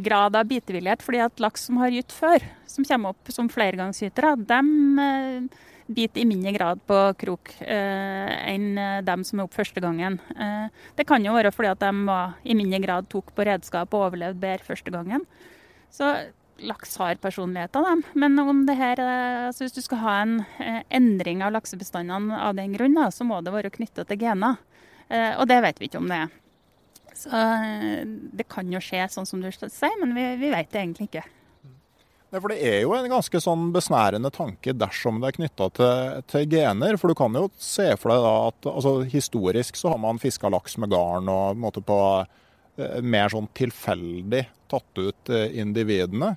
[0.07, 1.03] grad av bitevillighet.
[1.03, 4.61] fordi at laks som har gytt før, som kommer opp som flergangsgytere, de
[4.99, 10.21] uh, biter i mindre grad på krok uh, enn dem som er opp første gangen.
[10.97, 14.07] Det kan jo være fordi at de var, i mindre grad tok på redskap og
[14.07, 15.27] overlevde bedre første gangen.
[15.93, 16.15] Så
[16.63, 18.03] laks har personlighet av dem.
[18.13, 22.39] Men om det her, eh, altså hvis du skal ha en eh, endring av laksebestandene
[22.39, 24.61] av den grunn, så må det være knyttet til gener.
[25.09, 26.39] Eh, og det vet vi ikke om det er.
[27.19, 27.45] Så
[28.33, 31.25] det kan jo skje sånn som du sier, men vi, vi vet det egentlig ikke.
[32.33, 36.23] Ja, for Det er jo en ganske sånn besnærende tanke dersom det er knytta til,
[36.33, 36.97] til, gener.
[36.97, 40.49] For du kan jo se for deg da at altså, historisk så har man fiska
[40.53, 41.99] laks med garn og måte på
[43.05, 46.37] mer sånn tilfeldig tatt ut individene.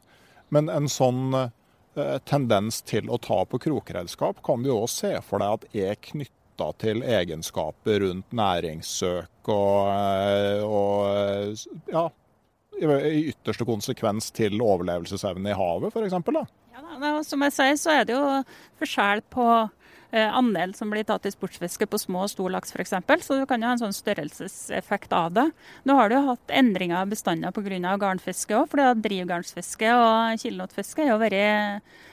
[0.54, 5.42] Men en sånn eh, tendens til å ta på krokredskap kan du òg se for
[5.42, 6.35] deg at er knytta
[6.80, 11.56] til egenskaper rundt næringssøk og, eh, og
[11.92, 12.06] ja,
[12.82, 16.16] i ytterste konsekvens til overlevelsesevne i havet, f.eks.
[16.76, 18.26] Ja, som jeg sier, så er det jo
[18.80, 19.46] forskjell på
[20.16, 22.96] andel som blir tatt i sportsfiske på små og stor laks f.eks.
[23.26, 25.46] Så du kan jo ha en sånn størrelseseffekt av det.
[25.84, 27.96] Nå har du jo hatt endringer av bestander pga.
[28.02, 31.38] garnfiske òg, for drivgarnsfiske og kilnotfiske har jo vært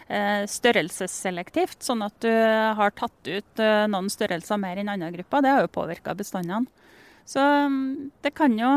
[0.08, 1.80] eh, størrelsesselektivt.
[1.84, 5.42] Sånn at du har tatt ut eh, noen størrelser mer enn andre grupper.
[5.42, 6.66] Det har jo påvirka bestandene.
[7.28, 8.70] Så mm, det kan, jo,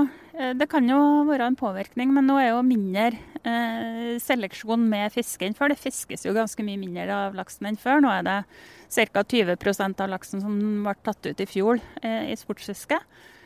[0.55, 3.09] det kan, jo, være en påvirkning, men nå er jo mindre
[3.45, 5.73] eh, seleksjon med fiske enn før.
[5.73, 8.03] Det fiskes jo ganske mye mindre av laksen enn før.
[8.05, 8.39] Nå er det
[8.95, 9.23] ca.
[9.23, 12.99] 20% av laksen som ble tatt ut i fjor eh, i sportsfiske.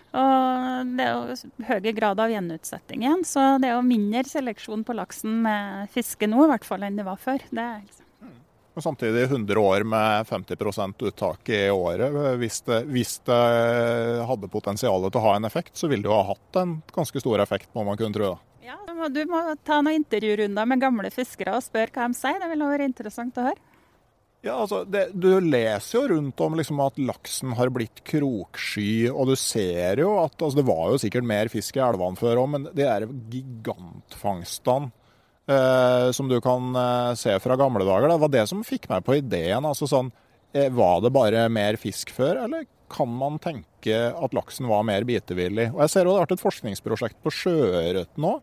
[0.09, 4.81] Og det er jo høy grad av gjenutsetting igjen, så det er jo mindre seleksjon
[4.87, 7.43] på laksen med fiske nå i hvert fall enn det var før.
[7.51, 7.98] Det er liksom.
[8.79, 12.13] Og samtidig 100 år med 50% uttak i året.
[12.39, 13.39] Hvis det, hvis det
[14.29, 17.19] hadde potensial til å ha en effekt, så ville det jo ha hatt en ganske
[17.19, 18.37] stor effekt, må man kunne tro.
[18.63, 18.77] Ja,
[19.11, 22.39] Du må ta noen intervjurunder med gamle fiskere og spørre hva de sier.
[22.39, 23.59] Det ville være interessant å høre.
[24.39, 29.33] Ja, altså, det, Du leser jo rundt om liksom, at laksen har blitt kroksky, og
[29.33, 32.49] du ser jo at altså, Det var jo sikkert mer fisk i elvene før òg,
[32.55, 34.93] men de der gigantfangstene
[36.13, 39.17] som du kan eh, se fra gamle dager, det var det som fikk meg på
[39.17, 39.65] ideen.
[39.65, 40.11] altså sånn,
[40.53, 45.05] eh, Var det bare mer fisk før, eller kan man tenke at laksen var mer
[45.05, 45.69] bitevillig?
[45.73, 48.39] Og Jeg ser jo det har vært et forskningsprosjekt på sjøørret nå,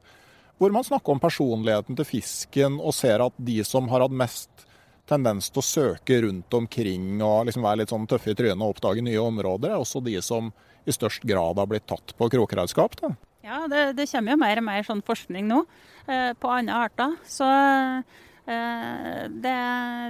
[0.59, 4.67] hvor man snakker om personligheten til fisken, og ser at de som har hatt mest
[5.07, 8.75] tendens til å søke rundt omkring og liksom være litt sånn tøffe i trynet og
[8.75, 10.51] oppdage nye områder, er også de som
[10.87, 12.97] i størst grad har blitt tatt på krokredskap.
[13.03, 13.13] Da.
[13.47, 15.61] Ja, det, det, kommer jo mer og mer sånn forskning nå
[16.11, 17.13] eh, på andre arter.
[17.31, 19.59] Så eh, det,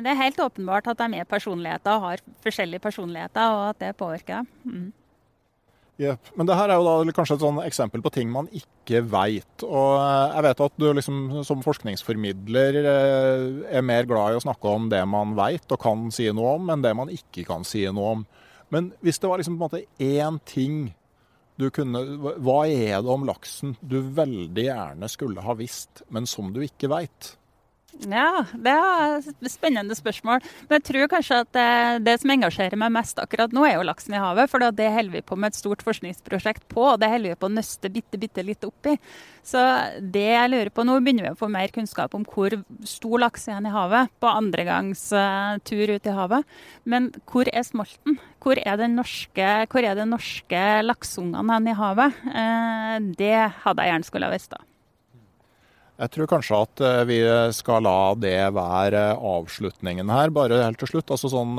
[0.05, 3.99] det, er helt åpenbart at de er personligheter og har forskjellige personligheter, og at det
[4.01, 4.49] påvirker dem.
[4.64, 4.95] Mm.
[5.97, 6.32] Yep.
[6.37, 9.64] Men det her er jo da kanskje et sånn eksempel på ting man ikke veit.
[9.64, 13.47] Og eh, jeg vet at du liksom, som forskningsformidler eh,
[13.80, 16.68] er mer glad i å snakke om det man veit og kan si noe om,
[16.72, 18.28] enn det man ikke kan si noe om.
[18.72, 20.87] Men hvis det var liksom på en måte én ting
[21.57, 22.02] du kunne
[22.44, 26.90] Hva er det om laksen du veldig gjerne skulle ha visst, men som du ikke
[26.92, 27.34] veit?
[28.05, 30.42] Ja, det er et spennende spørsmål.
[30.68, 31.68] Men jeg tror kanskje at det,
[32.05, 34.51] det, som engasjerer meg mest akkurat nå, er jo laksen i havet.
[34.53, 37.49] For det holder vi på med et stort forskningsprosjekt på, og det holder vi på
[37.49, 38.97] å nøste bitte, bitte litt opp i.
[39.47, 39.62] Så
[40.03, 43.49] det jeg lurer på nå, begynner vi å få mer kunnskap om hvor stor laks
[43.49, 46.57] er i havet på andregangs uh, tur ut i havet.
[46.84, 48.20] Men hvor er smolten?
[48.44, 52.24] Hvor er den norske, hvor er den norske lakseungene i havet?
[52.28, 54.53] Uh, det hadde jeg gjerne skulle ha visst.
[54.53, 54.75] da.
[55.97, 57.18] Jeg tror kanskje at eh, vi
[57.57, 60.32] skal la det være avslutningen her.
[60.34, 61.12] Bare helt til slutt.
[61.14, 61.57] Altså sånn,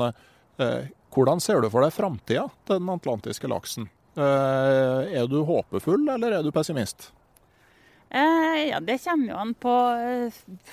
[0.62, 3.88] eh, hvordan ser du for deg framtida til den atlantiske laksen?
[4.18, 7.10] Eh, er du håpefull, eller er du pessimist?
[8.10, 9.74] Eh, ja, Det kommer jo an på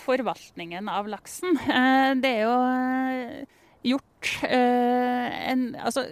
[0.05, 1.57] forvaltningen av laksen.
[1.76, 3.45] Eh, det er jo
[3.86, 6.05] gjort eh, en altså,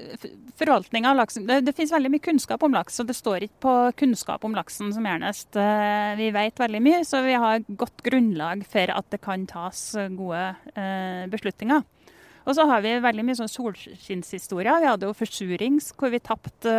[0.59, 3.63] Forvaltning av laksen det, det, finnes veldig mye kunnskap om laks, og det står ikke
[3.65, 5.49] på kunnskap om laksen som gjernest.
[5.57, 9.81] Eh, vi vet veldig mye, så vi har godt grunnlag for at det kan tas
[10.13, 10.45] gode
[10.77, 11.83] eh, beslutninger.
[12.43, 14.83] Og så har vi veldig mye sånn solskinnshistorier.
[14.83, 16.73] Vi hadde jo forsurings hvor vi tapte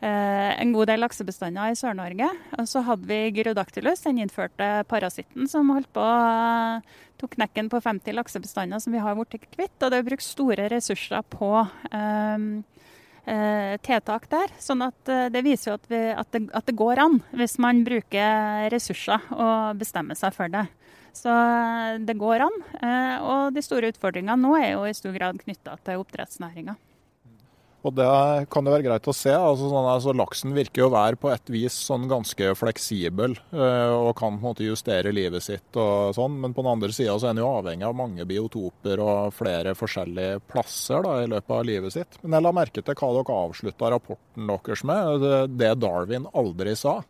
[0.00, 2.30] en god del laksebestander i Sør-Norge.
[2.56, 6.06] Og så hadde vi Gyrodactylus, den innførte parasitten som holdt på
[7.20, 9.76] tok knekken på 50 laksebestander som vi har blitt kvitt.
[9.80, 11.50] Og det er brukt store ressurser på
[11.92, 12.48] um,
[13.28, 14.52] uh, tiltak der.
[14.62, 17.58] Sånn at uh, det viser jo at, vi, at, det, at, det, går an, hvis
[17.62, 20.66] man bruker ressurser og bestemmer seg for det.
[21.16, 22.60] Så uh, det går an.
[23.26, 26.78] og de store utfordringene nå er jo i stor grad knytta til oppdrettsnæringa.
[27.80, 28.06] Og det
[28.52, 29.32] kan jo være greit å se.
[29.32, 33.94] Altså, sånn, altså, laksen virker jo å være på et vis sånn ganske fleksibel øh,
[33.94, 36.36] og kan på en måte justere livet sitt og sånn.
[36.42, 39.72] Men på den andre sida så er den jo avhengig av mange biotoper og flere
[39.78, 42.20] forskjellige plasser da, i løpet av livet sitt.
[42.20, 45.26] Men jeg la merke til hva dere avslutta rapporten deres med.
[45.56, 47.00] Det Darwin aldri sa.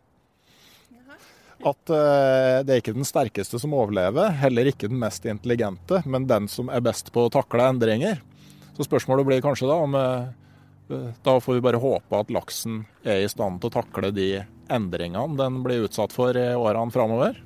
[1.61, 6.31] At øh, det er ikke den sterkeste som overlever, heller ikke den mest intelligente, men
[6.31, 8.23] den som er best på å takle endringer.
[8.77, 10.31] Så spørsmålet blir kanskje da om øh,
[10.87, 14.31] da får vi bare håpe at laksen er i stand til å takle de
[14.71, 17.39] endringene den blir utsatt for i årene framover.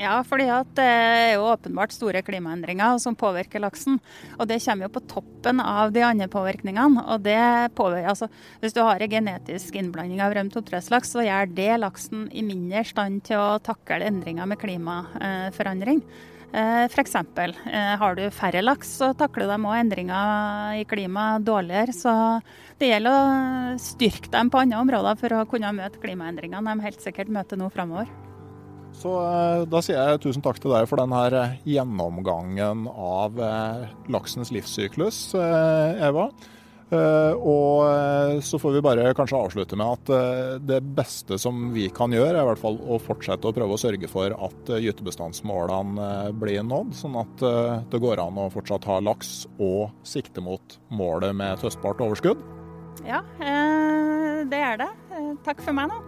[0.00, 3.98] Ja, fordi det er jo åpenbart store klimaendringer som påvirker laksen.
[4.38, 7.04] Og det kommer jo på toppen av de andre påvirkningene.
[7.12, 8.30] Og det påvirker, altså,
[8.62, 12.86] hvis du har en genetisk innblanding av rømt oppdrettslaks, så gjør det laksen i mindre
[12.88, 16.00] stand til å takle endringer med klimaforandring.
[16.00, 17.14] Eh, F.eks.
[17.16, 21.94] Eh, har du færre laks, så takler de òg endringer i klimaet dårligere.
[21.96, 22.12] Så
[22.80, 27.04] det gjelder å styrke dem på andre områder for å kunne møte klimaendringene de helt
[27.04, 28.10] sikkert møter nå framover.
[28.92, 33.40] Så eh, da sier jeg tusen takk til deg for denne gjennomgangen av
[34.12, 36.28] laksens livssyklus, Eva.
[36.92, 41.70] Eh, og eh, så får vi bare kanskje avslutte med at eh, det beste som
[41.72, 44.72] vi kan gjøre, er i hvert fall å fortsette å prøve å sørge for at
[44.82, 47.44] gytebestandsmålene blir nådd, sånn at
[47.92, 52.42] det går an å fortsatt ha laks og sikte mot målet med et høstbart overskudd.
[53.08, 54.90] Ja, det er det.
[55.46, 55.98] Takk for meg nå.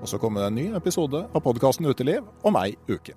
[0.00, 3.16] Og så kommer det en ny episode av podkasten Uteliv om ei uke.